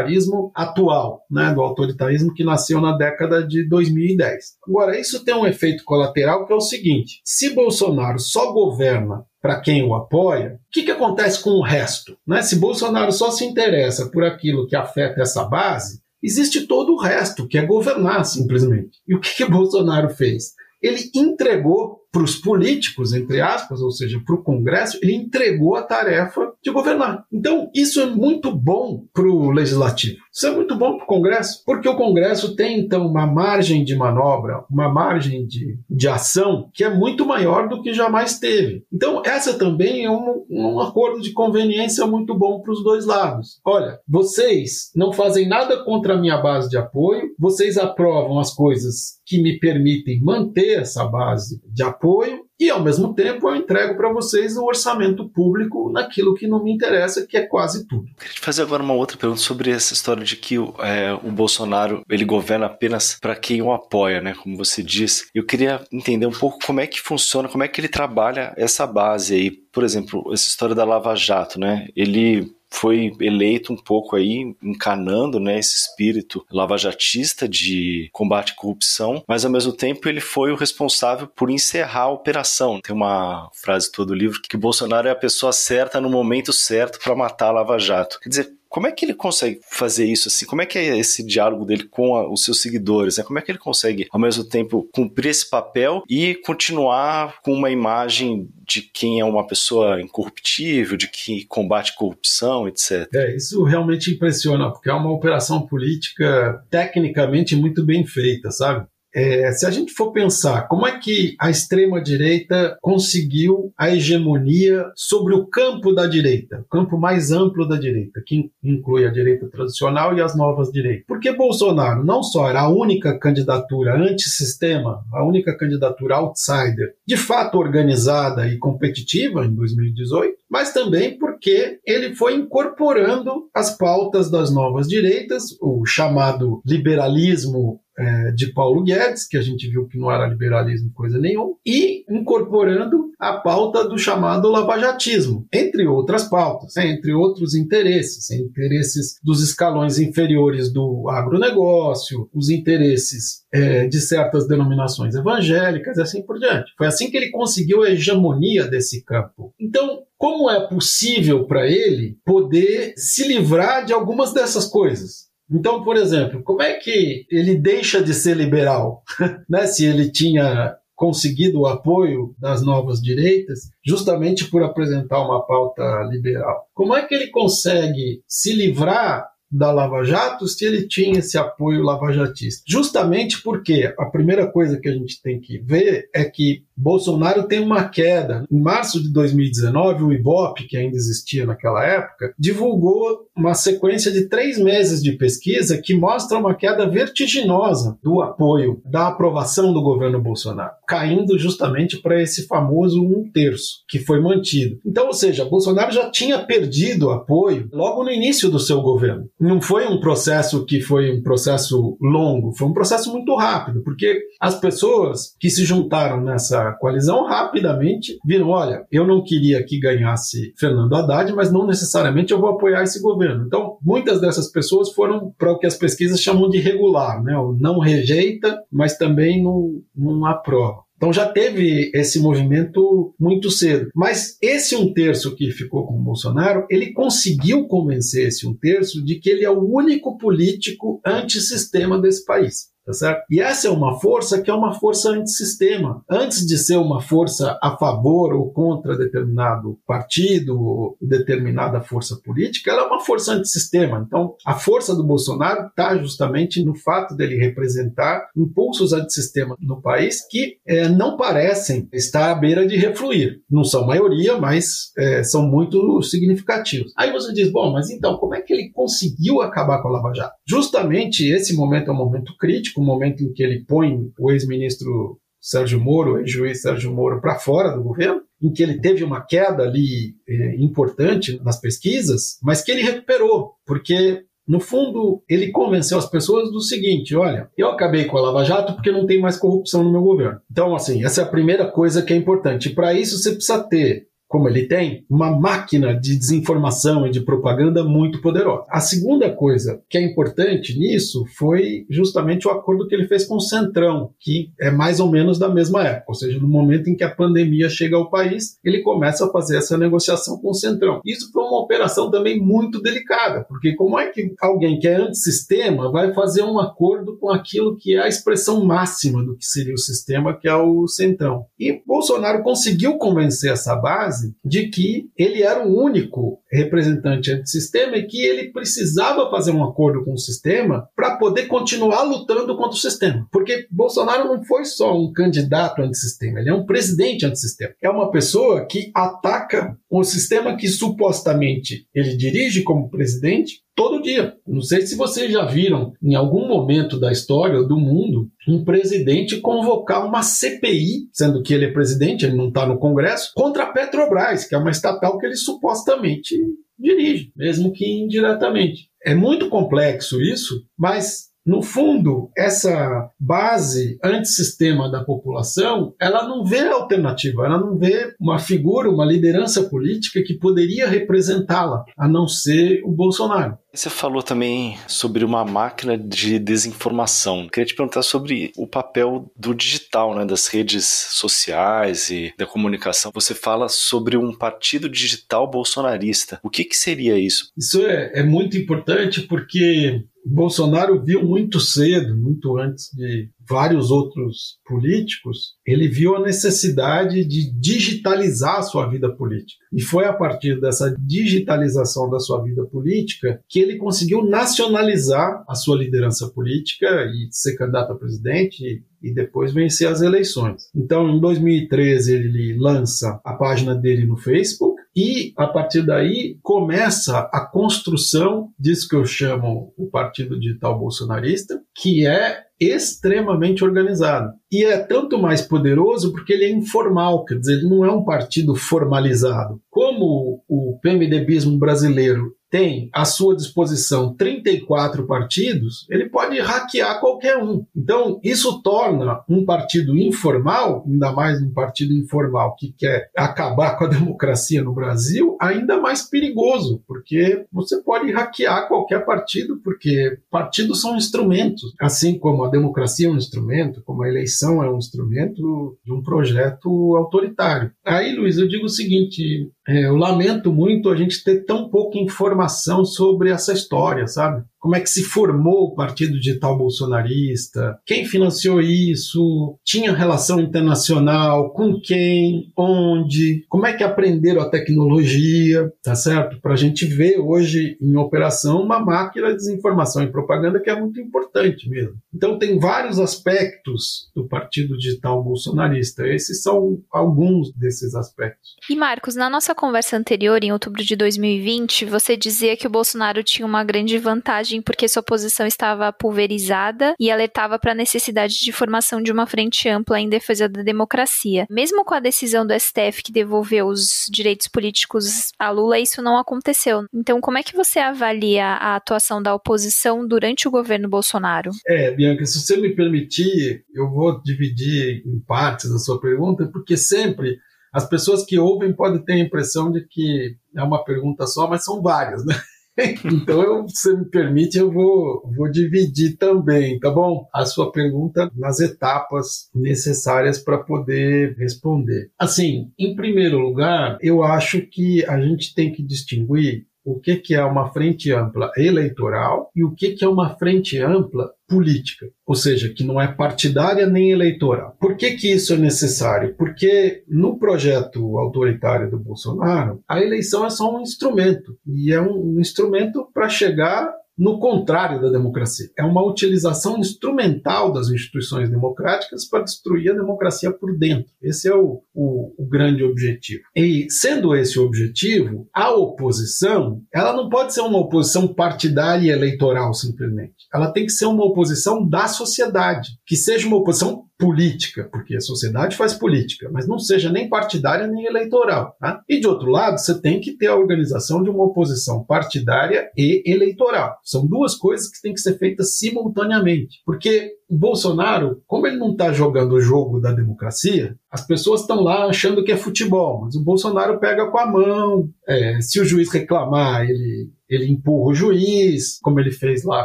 [0.03, 4.57] autoritarismo atual né, do autoritarismo que nasceu na década de 2010.
[4.67, 9.61] Agora, isso tem um efeito colateral que é o seguinte: se Bolsonaro só governa para
[9.61, 12.17] quem o apoia, o que, que acontece com o resto?
[12.27, 12.43] Né?
[12.43, 17.49] Se Bolsonaro só se interessa por aquilo que afeta essa base, existe todo o resto,
[17.49, 18.99] que é governar simplesmente.
[19.07, 20.53] E o que, que Bolsonaro fez?
[20.81, 25.83] Ele entregou para os políticos, entre aspas, ou seja, para o Congresso, ele entregou a
[25.83, 27.25] tarefa de governar.
[27.33, 30.19] Então, isso é muito bom para o Legislativo.
[30.33, 33.95] Isso é muito bom para o Congresso, porque o Congresso tem, então, uma margem de
[33.95, 38.85] manobra, uma margem de, de ação que é muito maior do que jamais teve.
[38.93, 43.61] Então, essa também é um, um acordo de conveniência muito bom para os dois lados.
[43.65, 49.21] Olha, vocês não fazem nada contra a minha base de apoio, vocês aprovam as coisas
[49.27, 53.97] que me permitem manter essa base de apoio apoio e, ao mesmo tempo, eu entrego
[53.97, 58.05] para vocês o orçamento público naquilo que não me interessa, que é quase tudo.
[58.17, 62.05] Queria te fazer agora uma outra pergunta sobre essa história de que é, o Bolsonaro
[62.09, 64.35] ele governa apenas para quem o apoia, né?
[64.35, 65.27] Como você disse.
[65.35, 68.87] Eu queria entender um pouco como é que funciona, como é que ele trabalha essa
[68.87, 69.51] base aí.
[69.51, 71.89] Por exemplo, essa história da Lava Jato, né?
[71.97, 79.23] Ele foi eleito um pouco aí encanando né, esse espírito lavajatista de combate à corrupção,
[79.29, 82.81] mas ao mesmo tempo ele foi o responsável por encerrar a operação.
[82.81, 86.99] Tem uma frase todo o livro que Bolsonaro é a pessoa certa no momento certo
[86.99, 88.19] para matar a Lava Jato.
[88.21, 90.47] Quer dizer, como é que ele consegue fazer isso assim?
[90.47, 93.19] Como é que é esse diálogo dele com a, os seus seguidores?
[93.19, 93.25] Né?
[93.25, 97.71] Como é que ele consegue, ao mesmo tempo, cumprir esse papel e continuar com uma
[97.71, 103.07] imagem de quem é uma pessoa incorruptível, de que combate corrupção, etc.
[103.15, 108.87] É, isso realmente impressiona, porque é uma operação política tecnicamente muito bem feita, sabe?
[109.15, 115.35] É, se a gente for pensar como é que a extrema-direita conseguiu a hegemonia sobre
[115.35, 120.17] o campo da direita, o campo mais amplo da direita, que inclui a direita tradicional
[120.17, 121.05] e as novas direitas.
[121.07, 127.59] Porque Bolsonaro não só era a única candidatura antissistema, a única candidatura outsider, de fato
[127.59, 134.87] organizada e competitiva em 2018, mas também porque ele foi incorporando as pautas das novas
[134.87, 140.27] direitas, o chamado liberalismo é, de Paulo Guedes, que a gente viu que não era
[140.27, 147.13] liberalismo coisa nenhuma, e incorporando a pauta do chamado lavajatismo, entre outras pautas, né, entre
[147.13, 155.99] outros interesses, interesses dos escalões inferiores do agronegócio, os interesses é, de certas denominações evangélicas
[155.99, 156.73] e assim por diante.
[156.77, 159.55] Foi assim que ele conseguiu a hegemonia desse campo.
[159.61, 165.32] Então, como é possível para ele poder se livrar de algumas dessas coisas?
[165.53, 169.03] Então, por exemplo, como é que ele deixa de ser liberal?
[169.49, 169.67] né?
[169.67, 176.67] Se ele tinha conseguido o apoio das novas direitas, justamente por apresentar uma pauta liberal.
[176.73, 181.83] Como é que ele consegue se livrar da Lava Jato se ele tinha esse apoio
[181.83, 182.63] lavajatista?
[182.69, 187.61] Justamente porque a primeira coisa que a gente tem que ver é que Bolsonaro tem
[187.61, 188.45] uma queda.
[188.51, 194.29] Em março de 2019, o Ibope, que ainda existia naquela época, divulgou uma sequência de
[194.29, 200.21] três meses de pesquisa que mostra uma queda vertiginosa do apoio, da aprovação do governo
[200.21, 204.79] Bolsonaro, caindo justamente para esse famoso um terço, que foi mantido.
[204.85, 209.29] Então, ou seja, Bolsonaro já tinha perdido apoio logo no início do seu governo.
[209.41, 214.21] Não foi um processo que foi um processo longo, foi um processo muito rápido, porque
[214.41, 220.53] as pessoas que se juntaram nessa coalizão rapidamente viram: olha, eu não queria que ganhasse
[220.57, 223.45] Fernando Haddad, mas não necessariamente eu vou apoiar esse governo.
[223.47, 227.33] Então, muitas dessas pessoas foram para o que as pesquisas chamam de regular, né?
[227.59, 230.83] Não rejeita, mas também não, não aprova.
[231.03, 233.89] Então já teve esse movimento muito cedo.
[233.93, 239.05] Mas esse um terço que ficou com o Bolsonaro, ele conseguiu convencer esse um terço
[239.05, 242.72] de que ele é o único político antissistema desse país.
[242.85, 243.23] Tá certo?
[243.31, 246.03] E essa é uma força que é uma força antissistema.
[246.11, 252.73] Antes de ser uma força a favor ou contra determinado partido ou determinada força política,
[252.73, 254.05] ela é uma força antissistema.
[254.05, 260.27] Então, a força do Bolsonaro está justamente no fato dele representar impulsos antissistema no país
[260.29, 263.43] que é, não parecem estar à beira de refluir.
[263.49, 266.93] Não são maioria, mas é, são muito significativos.
[266.97, 270.13] Aí você diz, bom, mas então, como é que ele conseguiu acabar com a Lava
[270.13, 270.35] Jato?
[270.45, 274.31] Justamente esse momento é um momento crítico político, o momento em que ele põe o
[274.31, 279.21] ex-ministro Sérgio Moro, ex-juiz Sérgio Moro, para fora do governo, em que ele teve uma
[279.21, 285.97] queda ali é, importante nas pesquisas, mas que ele recuperou, porque no fundo, ele convenceu
[285.99, 289.37] as pessoas do seguinte: olha, eu acabei com a Lava Jato porque não tem mais
[289.37, 290.41] corrupção no meu governo.
[290.51, 292.71] Então, assim, essa é a primeira coisa que é importante.
[292.71, 297.85] Para isso, você precisa ter como ele tem, uma máquina de desinformação e de propaganda
[297.85, 298.65] muito poderosa.
[298.71, 303.37] A segunda coisa que é importante nisso foi justamente o acordo que ele fez com
[303.37, 306.97] o Centrão, que é mais ou menos da mesma época, ou seja, no momento em
[306.97, 311.03] que a pandemia chega ao país, ele começa a fazer essa negociação com o Centrão.
[311.05, 315.93] Isso foi uma operação também muito delicada, porque como é que alguém que é antissistema
[315.93, 319.79] vai fazer um acordo com aquilo que é a expressão máxima do que seria o
[319.79, 321.45] sistema, que é o Centrão?
[321.61, 327.97] E Bolsonaro conseguiu convencer essa base base de que ele era o único representante antissistema
[327.97, 332.73] e que ele precisava fazer um acordo com o sistema para poder continuar lutando contra
[332.73, 333.27] o sistema.
[333.33, 337.73] Porque Bolsonaro não foi só um candidato antissistema, ele é um presidente antissistema.
[337.83, 344.35] É uma pessoa que ataca o sistema que supostamente ele dirige como presidente todo dia.
[344.47, 349.41] Não sei se vocês já viram em algum momento da história do mundo um presidente
[349.41, 353.73] convocar uma CPI, sendo que ele é presidente, ele não está no Congresso, contra a
[353.73, 356.37] Petrobras, que é uma estatal que ele supostamente
[356.83, 358.89] dirige, mesmo que indiretamente.
[359.05, 366.61] É muito complexo isso, mas no fundo, essa base antissistema da população, ela não vê
[366.69, 372.81] alternativa, ela não vê uma figura, uma liderança política que poderia representá-la, a não ser
[372.85, 373.59] o Bolsonaro.
[373.75, 377.49] Você falou também sobre uma máquina de desinformação.
[377.49, 383.11] Queria te perguntar sobre o papel do digital, né, das redes sociais e da comunicação.
[383.15, 386.39] Você fala sobre um partido digital bolsonarista.
[386.43, 387.51] O que, que seria isso?
[387.57, 394.59] Isso é, é muito importante porque Bolsonaro viu muito cedo, muito antes de vários outros
[394.65, 399.65] políticos, ele viu a necessidade de digitalizar a sua vida política.
[399.73, 405.55] E foi a partir dessa digitalização da sua vida política que ele conseguiu nacionalizar a
[405.55, 410.71] sua liderança política e ser candidato a presidente e depois vencer as eleições.
[410.75, 417.19] Então, em 2013, ele lança a página dele no Facebook e, a partir daí, começa
[417.33, 424.33] a construção disso que eu chamo o Partido Digital Bolsonarista, que é extremamente organizado.
[424.51, 428.05] E é tanto mais poderoso porque ele é informal, quer dizer, ele não é um
[428.05, 429.61] partido formalizado.
[429.71, 437.65] Como o PMDBismo brasileiro tem à sua disposição 34 partidos, ele pode hackear qualquer um.
[437.75, 443.85] Então, isso torna um partido informal, ainda mais um partido informal que quer acabar com
[443.85, 450.83] a democracia no Brasil, ainda mais perigoso, porque você pode hackear qualquer partido, porque partidos
[450.83, 455.79] são instrumentos, assim como a democracia é um instrumento, como a eleição é um instrumento
[455.83, 457.73] de um projeto autoritário.
[457.83, 462.85] Aí, Luiz, eu digo o seguinte: eu lamento muito a gente ter tão pouca informação
[462.85, 464.45] sobre essa história, sabe?
[464.63, 471.53] Como é que se formou o Partido Digital Bolsonarista, quem financiou isso, tinha relação internacional,
[471.53, 476.41] com quem, onde, como é que aprenderam a tecnologia, tá certo?
[476.41, 480.79] Para a gente ver hoje em operação uma máquina de desinformação e propaganda que é
[480.79, 481.97] muito importante mesmo.
[482.15, 486.07] Então tem vários aspectos do Partido Digital Bolsonarista.
[486.07, 488.55] Esses são alguns desses aspectos.
[488.71, 493.25] E Marcos, na nossa conversa anterior, em outubro de 2020, você dizia que o Bolsonaro
[493.25, 498.53] tinha uma grande vantagem porque sua posição estava pulverizada e alertava para a necessidade de
[498.53, 501.47] formação de uma frente ampla em defesa da democracia.
[501.49, 506.19] Mesmo com a decisão do STF que devolveu os direitos políticos a Lula, isso não
[506.19, 506.85] aconteceu.
[506.93, 511.51] Então, como é que você avalia a atuação da oposição durante o governo Bolsonaro?
[511.67, 516.77] É, Bianca, se você me permitir, eu vou dividir em partes a sua pergunta, porque
[516.77, 517.39] sempre
[517.73, 521.65] as pessoas que ouvem podem ter a impressão de que é uma pergunta só, mas
[521.65, 522.35] são várias, né?
[523.05, 527.29] então, eu, se me permite, eu vou, vou dividir também, tá bom?
[527.33, 532.11] A sua pergunta nas etapas necessárias para poder responder.
[532.19, 537.45] Assim, em primeiro lugar, eu acho que a gente tem que distinguir o que, é
[537.45, 542.73] uma frente ampla eleitoral e o que, que é uma frente ampla política, ou seja,
[542.73, 544.77] que não é partidária nem eleitoral.
[544.81, 546.35] Por que, que isso é necessário?
[546.35, 552.41] Porque no projeto autoritário do Bolsonaro, a eleição é só um instrumento, e é um
[552.41, 555.71] instrumento para chegar no contrário da democracia.
[555.77, 561.11] É uma utilização instrumental das instituições democráticas para destruir a democracia por dentro.
[561.23, 563.43] Esse é o, o, o, grande objetivo.
[563.57, 569.11] E sendo esse o objetivo, a oposição ela não pode ser uma oposição partidária e
[569.11, 570.35] eleitoral simplesmente.
[570.53, 575.21] Ela tem que ser uma oposição da sociedade, que seja uma oposição política, porque a
[575.21, 578.77] sociedade faz política, mas não seja nem partidária nem eleitoral.
[578.79, 579.03] Tá?
[579.09, 583.21] E de outro lado, você tem que ter a organização de uma oposição partidária e
[583.27, 583.99] eleitoral.
[584.05, 588.93] São duas coisas que têm que ser feitas simultaneamente, porque o Bolsonaro, como ele não
[588.93, 593.35] está jogando o jogo da democracia, as pessoas estão lá achando que é futebol, mas
[593.35, 598.15] o Bolsonaro pega com a mão, é, se o juiz reclamar, ele ele empurra o
[598.15, 599.85] juiz, como ele fez lá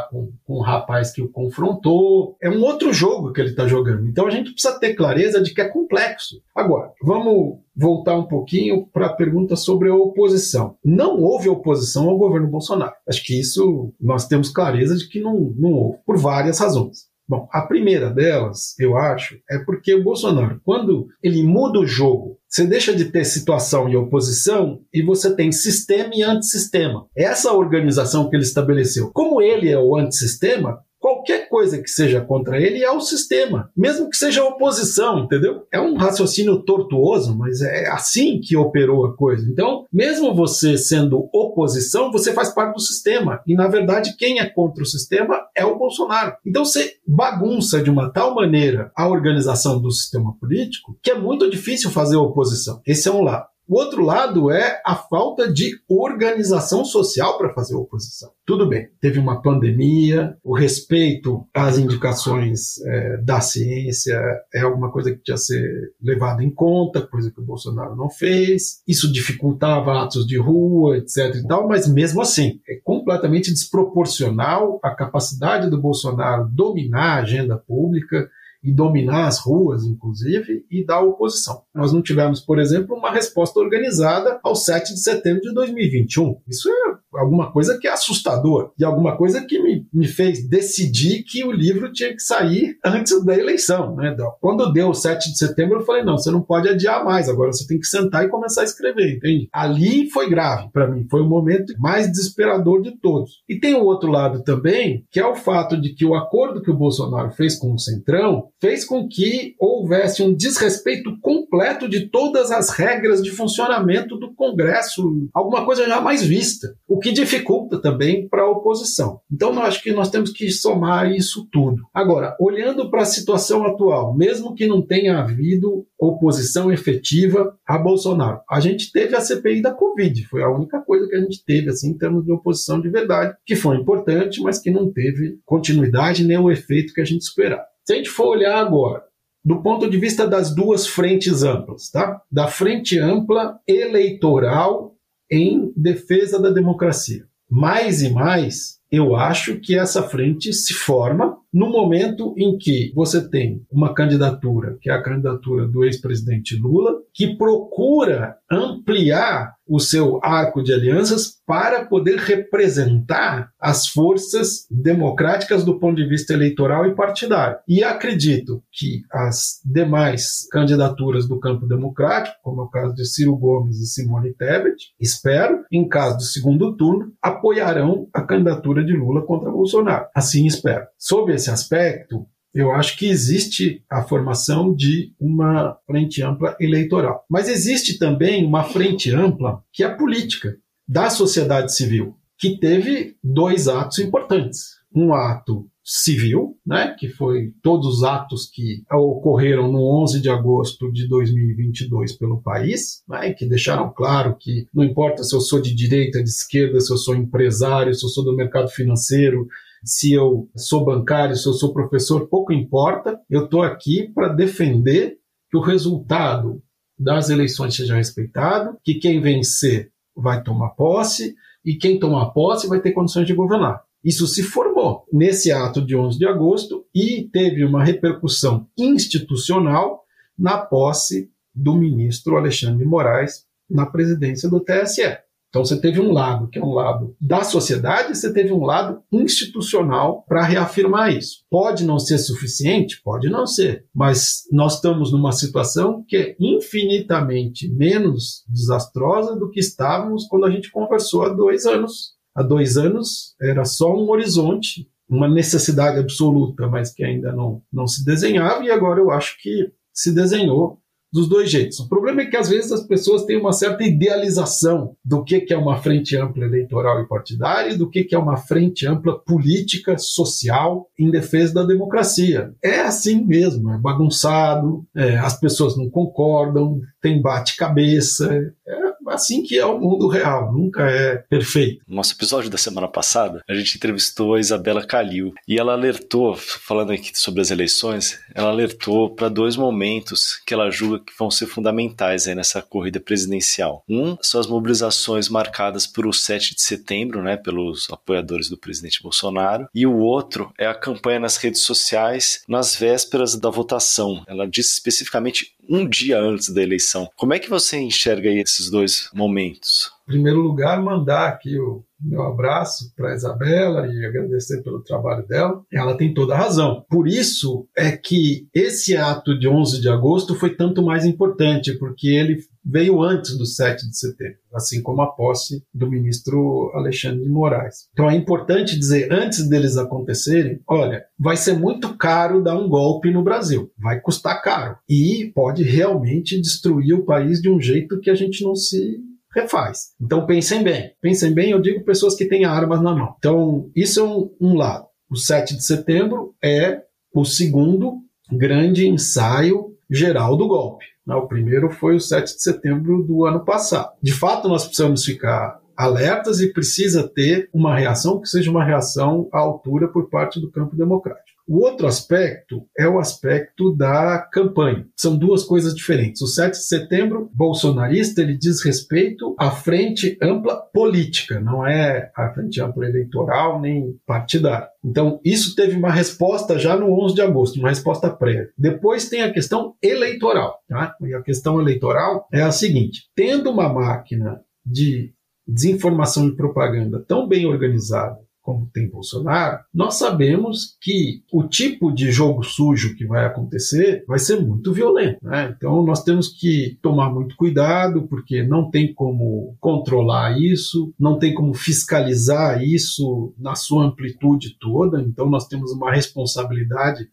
[0.00, 2.36] com, com o rapaz que o confrontou.
[2.42, 4.06] É um outro jogo que ele está jogando.
[4.06, 6.40] Então a gente precisa ter clareza de que é complexo.
[6.54, 10.76] Agora, vamos voltar um pouquinho para a pergunta sobre a oposição.
[10.84, 12.94] Não houve oposição ao governo Bolsonaro.
[13.06, 17.08] Acho que isso nós temos clareza de que não, não houve, por várias razões.
[17.28, 22.37] Bom, a primeira delas, eu acho, é porque o Bolsonaro, quando ele muda o jogo,
[22.48, 27.06] você deixa de ter situação e oposição e você tem sistema e antissistema.
[27.14, 29.10] Essa organização que ele estabeleceu.
[29.12, 30.80] Como ele é o antissistema,
[31.28, 35.66] qualquer coisa que seja contra ele é o sistema, mesmo que seja oposição, entendeu?
[35.70, 39.46] É um raciocínio tortuoso, mas é assim que operou a coisa.
[39.48, 43.42] Então, mesmo você sendo oposição, você faz parte do sistema.
[43.46, 46.34] E, na verdade, quem é contra o sistema é o Bolsonaro.
[46.46, 51.50] Então, você bagunça de uma tal maneira a organização do sistema político que é muito
[51.50, 52.80] difícil fazer oposição.
[52.86, 53.46] Esse é um lado.
[53.68, 58.30] O outro lado é a falta de organização social para fazer oposição.
[58.46, 64.18] Tudo bem, teve uma pandemia, o respeito às indicações é, da ciência
[64.54, 68.08] é alguma coisa que tinha que ser levada em conta, coisa que o Bolsonaro não
[68.08, 68.82] fez.
[68.88, 71.34] Isso dificultava atos de rua, etc.
[71.34, 77.58] e tal, mas mesmo assim, é completamente desproporcional a capacidade do Bolsonaro dominar a agenda
[77.58, 78.30] pública
[78.62, 81.62] e dominar as ruas, inclusive, e da oposição.
[81.74, 86.40] Nós não tivemos, por exemplo, uma resposta organizada ao 7 de setembro de 2021.
[86.46, 91.22] Isso é alguma coisa que é assustador e alguma coisa que me, me fez decidir
[91.22, 93.94] que o livro tinha que sair antes da eleição.
[93.96, 94.16] Né?
[94.40, 97.52] Quando deu o 7 de setembro, eu falei: não, você não pode adiar mais, agora
[97.52, 99.48] você tem que sentar e começar a escrever, entende?
[99.52, 103.42] Ali foi grave para mim, foi o momento mais desesperador de todos.
[103.48, 106.70] E tem o outro lado também, que é o fato de que o acordo que
[106.70, 112.50] o Bolsonaro fez com o Centrão fez com que houvesse um desrespeito completo de todas
[112.50, 116.74] as regras de funcionamento do Congresso, alguma coisa jamais vista.
[116.86, 119.20] O que dificulta também para a oposição.
[119.32, 121.82] Então, eu acho que nós temos que somar isso tudo.
[121.94, 128.40] Agora, olhando para a situação atual, mesmo que não tenha havido oposição efetiva a Bolsonaro,
[128.50, 131.70] a gente teve a CPI da Covid, foi a única coisa que a gente teve
[131.70, 136.24] assim, em termos de oposição de verdade, que foi importante, mas que não teve continuidade
[136.24, 137.64] nem o efeito que a gente esperava.
[137.88, 139.02] Se a gente for olhar agora,
[139.42, 142.20] do ponto de vista das duas frentes amplas, tá?
[142.30, 144.94] Da frente ampla eleitoral
[145.30, 147.24] em defesa da democracia.
[147.50, 153.28] Mais e mais, eu acho que essa frente se forma no momento em que você
[153.28, 160.18] tem uma candidatura, que é a candidatura do ex-presidente Lula, que procura ampliar o seu
[160.22, 166.94] arco de alianças para poder representar as forças democráticas do ponto de vista eleitoral e
[166.94, 167.58] partidário.
[167.68, 173.36] E acredito que as demais candidaturas do campo democrático, como é o caso de Ciro
[173.36, 179.22] Gomes e Simone Tebet, espero, em caso do segundo turno, apoiarão a candidatura de Lula
[179.22, 180.06] contra Bolsonaro.
[180.14, 180.86] Assim espero.
[180.98, 187.24] Sob esse aspecto, eu acho que existe a formação de uma frente ampla eleitoral.
[187.30, 193.68] Mas existe também uma frente ampla que é política, da sociedade civil, que teve dois
[193.68, 194.78] atos importantes.
[194.94, 200.92] Um ato civil, né, que foi todos os atos que ocorreram no 11 de agosto
[200.92, 205.74] de 2022 pelo país, né, que deixaram claro que não importa se eu sou de
[205.74, 209.46] direita, de esquerda, se eu sou empresário, se eu sou do mercado financeiro,
[209.84, 213.18] se eu sou bancário, se eu sou professor, pouco importa.
[213.28, 215.18] Eu estou aqui para defender
[215.50, 216.62] que o resultado
[216.98, 222.80] das eleições seja respeitado, que quem vencer vai tomar posse e quem tomar posse vai
[222.80, 223.82] ter condições de governar.
[224.04, 230.02] Isso se formou nesse ato de 11 de agosto e teve uma repercussão institucional
[230.38, 235.18] na posse do ministro Alexandre de Moraes na presidência do TSE.
[235.48, 239.02] Então você teve um lado que é um lado da sociedade, você teve um lado
[239.10, 241.44] institucional para reafirmar isso.
[241.50, 247.68] Pode não ser suficiente, pode não ser, mas nós estamos numa situação que é infinitamente
[247.72, 252.18] menos desastrosa do que estávamos quando a gente conversou há dois anos.
[252.34, 257.86] Há dois anos era só um horizonte, uma necessidade absoluta, mas que ainda não, não
[257.86, 260.78] se desenhava, e agora eu acho que se desenhou
[261.12, 261.80] dos dois jeitos.
[261.80, 265.56] O problema é que às vezes as pessoas têm uma certa idealização do que é
[265.56, 270.88] uma frente ampla eleitoral e partidária e do que é uma frente ampla política, social,
[270.98, 272.52] em defesa da democracia.
[272.62, 278.87] É assim mesmo, é bagunçado, é, as pessoas não concordam, tem bate-cabeça, é
[279.18, 281.82] assim que é o mundo real, nunca é perfeito.
[281.86, 286.36] No nosso episódio da semana passada, a gente entrevistou a Isabela Calil e ela alertou,
[286.36, 291.30] falando aqui sobre as eleições, ela alertou para dois momentos que ela julga que vão
[291.30, 293.82] ser fundamentais aí nessa corrida presidencial.
[293.88, 299.02] Um são as mobilizações marcadas por o 7 de setembro, né, pelos apoiadores do presidente
[299.02, 304.22] Bolsonaro, e o outro é a campanha nas redes sociais nas vésperas da votação.
[304.28, 307.08] Ela disse especificamente um dia antes da eleição.
[307.16, 309.90] Como é que você enxerga esses dois momentos?
[310.08, 315.26] Em primeiro lugar, mandar aqui o meu abraço para a Isabela e agradecer pelo trabalho
[315.26, 315.62] dela.
[315.72, 316.84] Ela tem toda a razão.
[316.88, 322.08] Por isso é que esse ato de 11 de agosto foi tanto mais importante, porque
[322.08, 322.38] ele
[322.68, 327.88] veio antes do 7 de setembro, assim como a posse do ministro Alexandre de Moraes.
[327.92, 333.10] Então é importante dizer, antes deles acontecerem, olha, vai ser muito caro dar um golpe
[333.10, 338.10] no Brasil, vai custar caro e pode realmente destruir o país de um jeito que
[338.10, 338.98] a gente não se
[339.34, 339.92] refaz.
[340.00, 340.92] Então pensem bem.
[341.00, 343.14] Pensem bem, eu digo pessoas que têm armas na mão.
[343.18, 344.86] Então, isso é um, um lado.
[345.10, 346.82] O 7 de setembro é
[347.14, 347.98] o segundo
[348.30, 350.84] grande ensaio geral do golpe.
[351.16, 353.92] O primeiro foi o 7 de setembro do ano passado.
[354.02, 359.28] De fato, nós precisamos ficar alertas e precisa ter uma reação que seja uma reação
[359.32, 361.27] à altura por parte do campo democrático.
[361.48, 364.86] O outro aspecto é o aspecto da campanha.
[364.94, 366.20] São duas coisas diferentes.
[366.20, 372.28] O 7 de setembro bolsonarista ele diz respeito à frente ampla política, não é a
[372.34, 374.68] frente ampla eleitoral nem partidária.
[374.84, 378.50] Então, isso teve uma resposta já no 11 de agosto, uma resposta prévia.
[378.56, 380.58] Depois tem a questão eleitoral.
[380.68, 380.94] Tá?
[381.00, 385.14] E a questão eleitoral é a seguinte: tendo uma máquina de
[385.46, 388.18] desinformação e propaganda tão bem organizada,
[388.48, 394.18] como tem Bolsonaro, nós sabemos que o tipo de jogo sujo que vai acontecer vai
[394.18, 395.18] ser muito violento.
[395.22, 395.54] Né?
[395.54, 401.34] Então nós temos que tomar muito cuidado, porque não tem como controlar isso, não tem
[401.34, 405.02] como fiscalizar isso na sua amplitude toda.
[405.02, 407.06] Então nós temos uma responsabilidade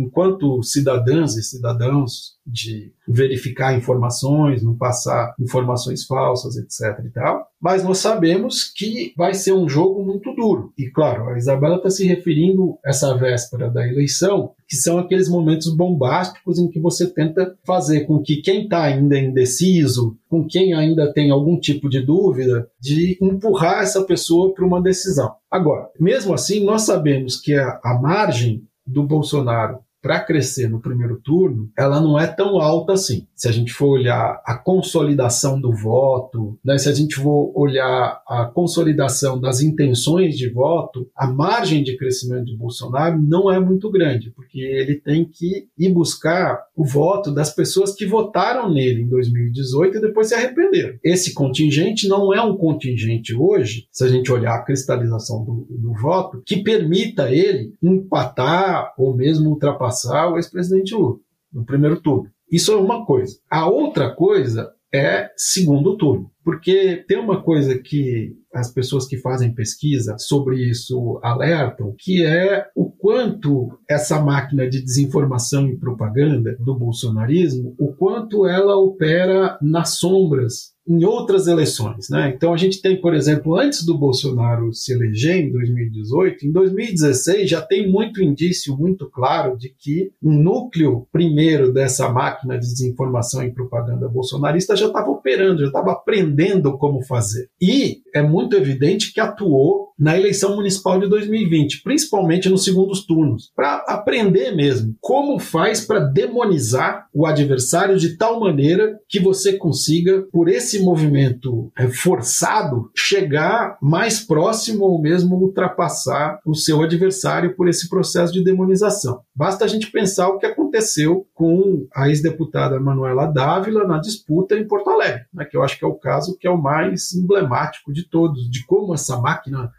[0.00, 7.04] enquanto cidadãs e cidadãos de verificar informações, não passar informações falsas, etc.
[7.04, 7.46] e tal.
[7.60, 10.72] Mas nós sabemos que vai ser um jogo muito duro.
[10.78, 15.74] E claro, a Isabela está se referindo essa véspera da eleição, que são aqueles momentos
[15.74, 21.12] bombásticos em que você tenta fazer com que quem está ainda indeciso, com quem ainda
[21.12, 25.34] tem algum tipo de dúvida, de empurrar essa pessoa para uma decisão.
[25.50, 31.20] Agora, mesmo assim, nós sabemos que a, a margem do Bolsonaro para crescer no primeiro
[31.22, 33.26] turno, ela não é tão alta assim.
[33.34, 38.20] Se a gente for olhar a consolidação do voto, né, se a gente for olhar
[38.26, 43.90] a consolidação das intenções de voto, a margem de crescimento de Bolsonaro não é muito
[43.90, 49.08] grande, porque ele tem que ir buscar o voto das pessoas que votaram nele em
[49.08, 50.96] 2018 e depois se arrependeram.
[51.04, 55.92] Esse contingente não é um contingente hoje, se a gente olhar a cristalização do, do
[56.00, 61.16] voto, que permita ele empatar ou mesmo ultrapassar ultrapassar o ex-presidente Lula
[61.52, 62.30] no primeiro turno.
[62.50, 63.36] Isso é uma coisa.
[63.50, 66.30] A outra coisa é segundo turno.
[66.44, 72.66] Porque tem uma coisa que as pessoas que fazem pesquisa sobre isso alertam, que é
[72.74, 79.98] o quanto essa máquina de desinformação e propaganda do bolsonarismo, o quanto ela opera nas
[79.98, 82.08] sombras em outras eleições.
[82.08, 82.32] Né?
[82.34, 87.48] Então a gente tem, por exemplo, antes do Bolsonaro se eleger em 2018, em 2016
[87.48, 93.44] já tem muito indício muito claro de que um núcleo primeiro dessa máquina de desinformação
[93.44, 97.48] e propaganda bolsonarista já estava operando, já estava aprendendo como fazer.
[97.60, 103.52] E é muito evidente que atuou na eleição municipal de 2020, principalmente nos segundos turnos,
[103.54, 110.22] para aprender mesmo como faz para demonizar o adversário de tal maneira que você consiga,
[110.32, 117.68] por esse movimento é, forçado, chegar mais próximo ou mesmo ultrapassar o seu adversário por
[117.68, 119.20] esse processo de demonização.
[119.34, 124.66] Basta a gente pensar o que aconteceu com a ex-deputada Manuela Dávila na disputa em
[124.66, 127.92] Porto Alegre, né, que eu acho que é o caso que é o mais emblemático
[127.92, 129.70] de todos, de como essa máquina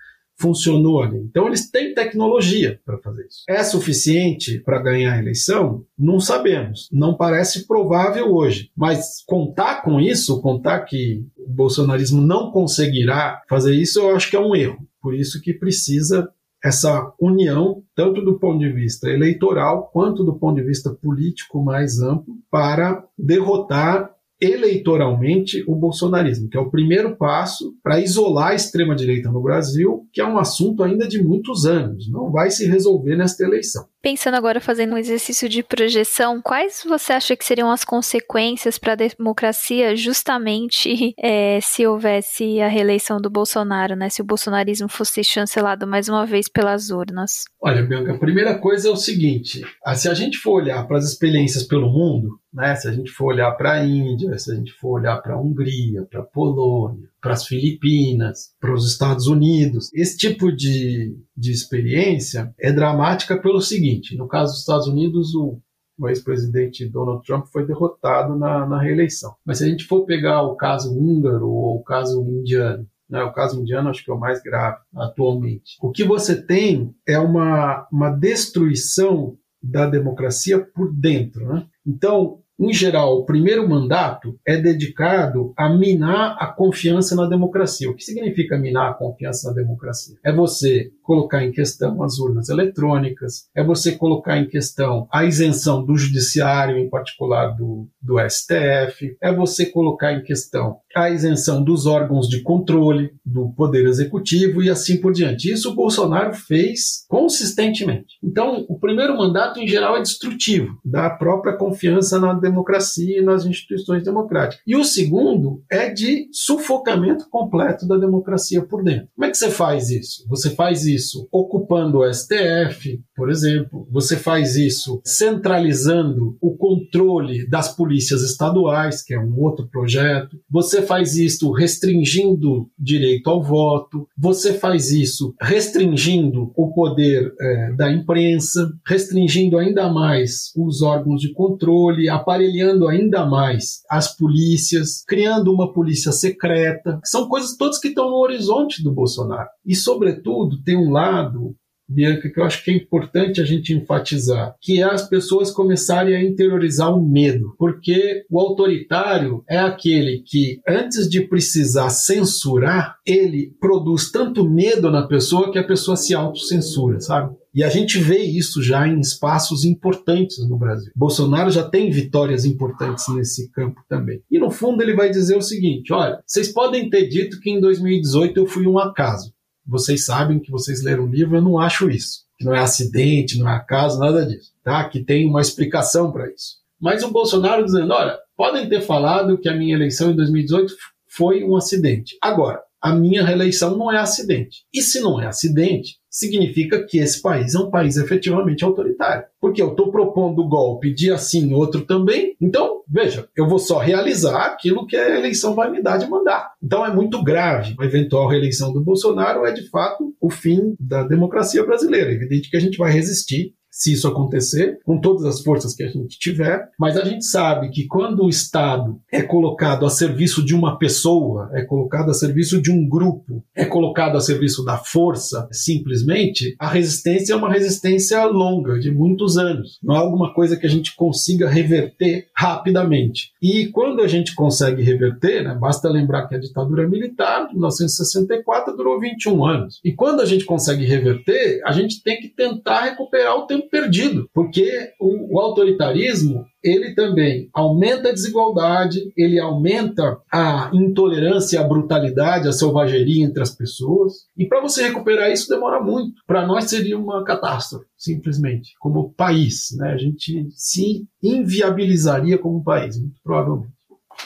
[0.42, 1.20] funcionou ali.
[1.20, 3.44] Então eles têm tecnologia para fazer isso.
[3.48, 5.86] É suficiente para ganhar a eleição?
[5.98, 6.90] Não sabemos.
[6.92, 8.72] Não parece provável hoje.
[8.76, 14.36] Mas contar com isso, contar que o bolsonarismo não conseguirá fazer isso, eu acho que
[14.36, 14.80] é um erro.
[15.02, 16.30] Por isso que precisa
[16.64, 22.00] essa união, tanto do ponto de vista eleitoral quanto do ponto de vista político mais
[22.00, 24.12] amplo, para derrotar
[24.42, 30.20] eleitoralmente o bolsonarismo, que é o primeiro passo para isolar a extrema-direita no Brasil, que
[30.20, 33.86] é um assunto ainda de muitos anos, não vai se resolver nesta eleição.
[34.02, 38.94] Pensando agora, fazendo um exercício de projeção, quais você acha que seriam as consequências para
[38.94, 44.10] a democracia justamente é, se houvesse a reeleição do Bolsonaro, né?
[44.10, 47.44] Se o bolsonarismo fosse chancelado mais uma vez pelas urnas?
[47.62, 49.62] Olha, Bianca, a primeira coisa é o seguinte:
[49.96, 52.76] se a gente for olhar para as experiências pelo mundo, né?
[52.76, 55.40] Se a gente for olhar para a Índia, se a gente for olhar para a
[55.40, 61.52] Hungria, para a Polônia, para as Filipinas, para os Estados Unidos, esse tipo de, de
[61.52, 65.62] experiência é dramática pelo seguinte: no caso dos Estados Unidos, o
[66.02, 69.36] o ex-presidente Donald Trump foi derrotado na, na, reeleição.
[69.46, 73.32] Mas se a gente for pegar o caso húngaro ou o caso indiano, né, o
[73.32, 77.88] caso indiano acho que é o mais grave atualmente, o que você tem é uma,
[77.92, 81.46] uma destruição da democracia por dentro.
[81.46, 81.68] Né?
[81.86, 82.40] Então,
[82.70, 87.90] em geral, o primeiro mandato é dedicado a minar a confiança na democracia.
[87.90, 90.16] O que significa minar a confiança na democracia?
[90.24, 95.84] É você colocar em questão as urnas eletrônicas, é você colocar em questão a isenção
[95.84, 101.86] do judiciário, em particular do, do STF, é você colocar em questão a isenção dos
[101.86, 105.52] órgãos de controle do poder executivo e assim por diante.
[105.52, 108.18] Isso o Bolsonaro fez consistentemente.
[108.24, 113.46] Então, o primeiro mandato em geral é destrutivo da própria confiança na democracia e nas
[113.46, 114.64] instituições democráticas.
[114.66, 119.08] E o segundo é de sufocamento completo da democracia por dentro.
[119.16, 120.26] Como é que você faz isso?
[120.30, 127.76] Você faz isso ocupando o STF, por exemplo, você faz isso centralizando o controle das
[127.76, 130.38] polícias estaduais, que é um outro projeto.
[130.50, 134.08] Você faz isso restringindo direito ao voto.
[134.18, 141.34] Você faz isso restringindo o poder é, da imprensa, restringindo ainda mais os órgãos de
[141.34, 147.00] controle, aparelhando ainda mais as polícias, criando uma polícia secreta.
[147.04, 149.50] São coisas todas que estão no horizonte do Bolsonaro.
[149.66, 151.56] E, sobretudo, tem um lado
[151.92, 156.16] Bianca, que eu acho que é importante a gente enfatizar, que é as pessoas começarem
[156.16, 163.54] a interiorizar o medo, porque o autoritário é aquele que, antes de precisar censurar, ele
[163.60, 167.36] produz tanto medo na pessoa que a pessoa se autocensura, sabe?
[167.54, 170.90] E a gente vê isso já em espaços importantes no Brasil.
[170.96, 174.22] Bolsonaro já tem vitórias importantes nesse campo também.
[174.32, 177.60] E no fundo ele vai dizer o seguinte: olha, vocês podem ter dito que em
[177.60, 179.34] 2018 eu fui um acaso
[179.72, 182.26] vocês sabem que vocês leram o livro, eu não acho isso.
[182.38, 184.52] Que não é acidente, não é acaso, nada disso.
[184.64, 184.84] Tá?
[184.90, 186.58] Que tem uma explicação para isso.
[186.80, 190.74] Mas o Bolsonaro dizendo: olha, podem ter falado que a minha eleição em 2018
[191.08, 192.18] foi um acidente.
[192.22, 194.66] Agora, a minha reeleição não é acidente.
[194.74, 199.24] E se não é acidente, significa que esse país é um país efetivamente autoritário.
[199.40, 202.36] Porque eu estou propondo golpe de assim, outro também.
[202.42, 206.52] Então, veja, eu vou só realizar aquilo que a eleição vai me dar de mandar.
[206.62, 207.76] Então é muito grave.
[207.80, 212.12] A eventual reeleição do Bolsonaro é, de fato, o fim da democracia brasileira.
[212.12, 215.84] É evidente que a gente vai resistir se isso acontecer, com todas as forças que
[215.84, 220.44] a gente tiver, mas a gente sabe que quando o Estado é colocado a serviço
[220.44, 224.78] de uma pessoa, é colocado a serviço de um grupo, é colocado a serviço da
[224.78, 229.80] força, simplesmente, a resistência é uma resistência longa, de muitos anos.
[229.82, 233.32] Não é alguma coisa que a gente consiga reverter rapidamente.
[233.42, 238.76] E quando a gente consegue reverter, né, basta lembrar que a ditadura militar, de 1964,
[238.76, 239.80] durou 21 anos.
[239.84, 244.30] E quando a gente consegue reverter, a gente tem que tentar recuperar o tempo perdido,
[244.34, 252.48] porque o, o autoritarismo ele também aumenta a desigualdade, ele aumenta a intolerância, a brutalidade,
[252.48, 254.14] a selvageria entre as pessoas.
[254.38, 256.22] E para você recuperar isso demora muito.
[256.28, 259.70] Para nós seria uma catástrofe, simplesmente, como país.
[259.78, 259.92] Né?
[259.92, 263.74] A gente se inviabilizaria como país, muito provavelmente.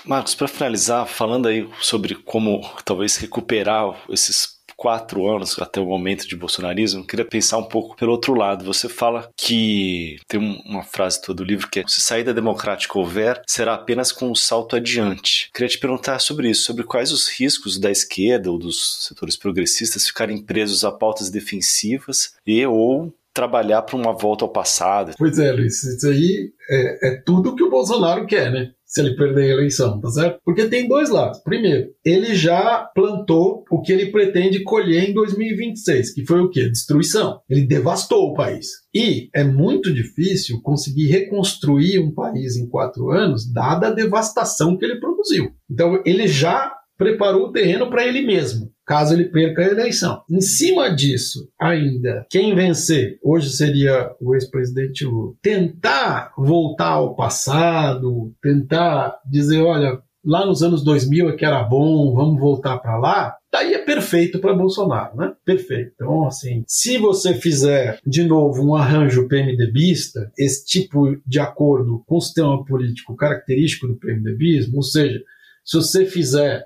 [0.03, 6.28] Marcos, para finalizar, falando aí sobre como talvez recuperar esses quatro anos até o momento
[6.28, 8.65] de bolsonarismo, queria pensar um pouco pelo outro lado.
[8.65, 13.41] Você fala que tem uma frase toda do livro que é: se saída democrática houver,
[13.47, 15.49] será apenas com um salto adiante.
[15.53, 20.07] Queria te perguntar sobre isso, sobre quais os riscos da esquerda ou dos setores progressistas
[20.07, 25.13] ficarem presos a pautas defensivas e ou trabalhar para uma volta ao passado.
[25.17, 28.71] Pois é, Luiz, isso aí é, é tudo que o Bolsonaro quer, né?
[28.86, 30.39] se ele perder a eleição, tá certo?
[30.45, 31.39] Porque tem dois lados.
[31.39, 36.69] Primeiro, ele já plantou o que ele pretende colher em 2026, que foi o quê?
[36.69, 37.41] Destruição.
[37.49, 38.67] Ele devastou o país.
[38.93, 44.86] E é muito difícil conseguir reconstruir um país em quatro anos, dada a devastação que
[44.86, 45.51] ele produziu.
[45.69, 50.21] Então, ele já preparou o terreno para ele mesmo caso ele perca a eleição.
[50.29, 58.33] Em cima disso, ainda, quem vencer, hoje seria o ex-presidente Lula, tentar voltar ao passado,
[58.41, 63.36] tentar dizer, olha, lá nos anos 2000 é que era bom, vamos voltar para lá,
[63.51, 65.33] daí é perfeito para Bolsonaro, né?
[65.45, 65.91] Perfeito.
[65.95, 72.17] Então, assim, se você fizer de novo um arranjo PMDBista, esse tipo de acordo com
[72.17, 75.21] o sistema político característico do PMDBismo, ou seja,
[75.63, 76.65] se você fizer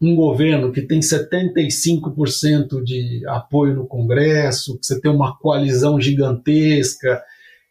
[0.00, 7.22] um governo que tem 75% de apoio no Congresso, que você tem uma coalizão gigantesca,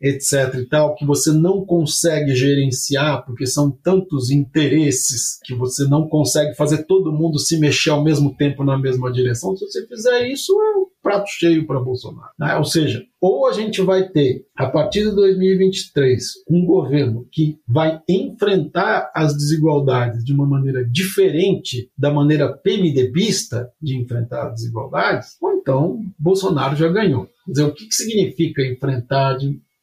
[0.01, 6.07] etc e tal, que você não consegue gerenciar porque são tantos interesses que você não
[6.07, 9.55] consegue fazer todo mundo se mexer ao mesmo tempo na mesma direção.
[9.55, 12.31] Se você fizer isso, é um prato cheio para Bolsonaro.
[12.37, 12.55] Né?
[12.57, 17.99] Ou seja, ou a gente vai ter, a partir de 2023, um governo que vai
[18.07, 25.53] enfrentar as desigualdades de uma maneira diferente da maneira PMDBista de enfrentar as desigualdades, ou
[25.53, 27.25] então Bolsonaro já ganhou.
[27.45, 29.37] Quer dizer, o que, que significa enfrentar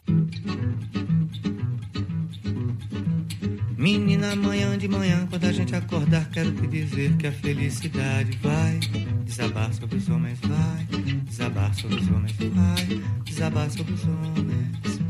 [3.76, 8.80] Menina, amanhã de manhã, quando a gente acordar, quero te dizer que a felicidade vai
[9.24, 10.84] desabar sobre os homens, vai
[11.24, 15.00] desabar sobre os homens, vai desabar sobre os homens.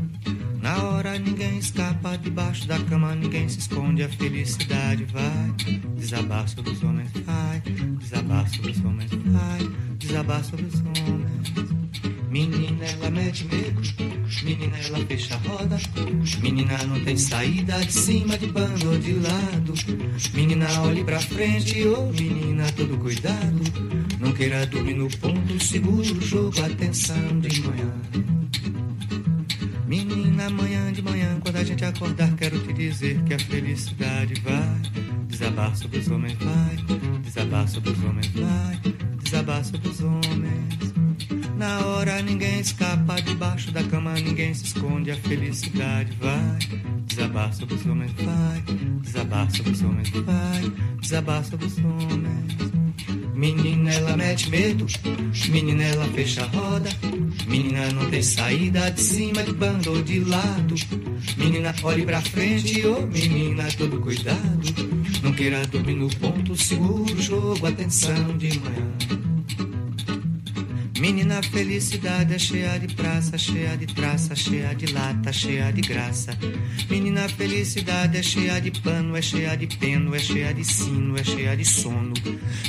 [0.61, 5.53] Na hora ninguém escapa, debaixo da cama ninguém se esconde, a felicidade vai
[5.95, 9.59] desabar sobre os homens, vai desabar sobre os homens, vai
[9.97, 11.76] desabar sobre os homens.
[12.29, 13.81] Menina, ela mete medo.
[14.43, 15.77] Menina, ela fecha a roda.
[16.41, 19.73] Menina, não tem saída de cima, de bando ou de lado.
[20.33, 21.83] Menina, olhe pra frente.
[21.85, 23.61] Ô, oh, menina, todo cuidado.
[24.19, 26.21] Não queira dormir no ponto seguro.
[26.21, 27.93] Jogo, atenção de manhã.
[29.87, 34.81] Menina, amanhã de manhã, quando a gente acordar, quero te dizer que a felicidade vai
[35.27, 36.75] desabar sobre os homens, vai
[37.21, 38.79] desabar sobre os homens, vai
[39.23, 41.36] desabar sobre os homens.
[41.57, 45.09] Na hora ninguém escapa, debaixo da cama ninguém se esconde.
[45.09, 46.59] A felicidade vai
[47.07, 48.63] desabar sobre os homens, vai
[49.01, 52.77] desabar sobre os homens, vai desabar sobre os homens.
[53.33, 54.85] Menina, ela mete medo,
[55.49, 56.89] menina, ela fecha a roda.
[57.47, 60.75] Menina, não tem saída de cima, de bando ou de lado.
[61.37, 65.07] Menina, olhe pra frente, ô oh, menina, todo cuidado.
[65.23, 69.26] Não queira dormir no ponto seguro, jogo, atenção de manhã.
[70.99, 76.35] Menina, felicidade é cheia de praça, cheia de traça, cheia de lata, cheia de graça.
[76.89, 81.23] Menina, felicidade é cheia de pano, é cheia de peno, é cheia de sino, é
[81.23, 82.13] cheia de sono.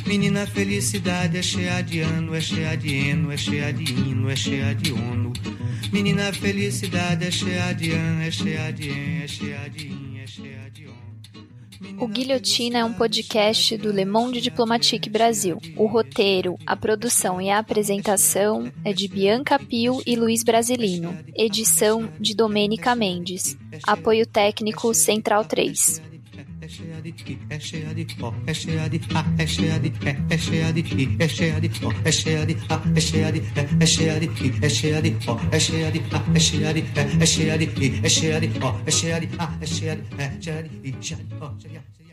[0.06, 4.36] Menina, felicidade é cheia de ano, é cheia de eno, é cheia de hino, é
[4.36, 5.32] cheia de ono.
[5.90, 10.07] Menina, felicidade é cheia de an, é cheia de en, é cheia de in,
[11.96, 15.58] O Guilhotina é um podcast do Le Monde Diplomatique Brasil.
[15.76, 21.16] O roteiro, a produção e a apresentação é de Bianca Pio e Luiz Brasilino.
[21.34, 23.56] Edição de Domênica Mendes.
[23.84, 26.08] Apoio técnico Central 3
[26.68, 30.16] é cheia de é cheia de ó, é cheia de a, é cheia de é,
[30.28, 33.40] é cheia de i, é cheia de ó, é cheia de a, é cheia de
[33.40, 36.72] é, é cheia de i, é cheia de ó, é cheia de a, é cheia
[36.74, 39.66] de é, é cheia de i, é cheia de ó, é cheia de a, é
[39.66, 42.07] cheia de é, cheia de i, cheia de ó, cheia de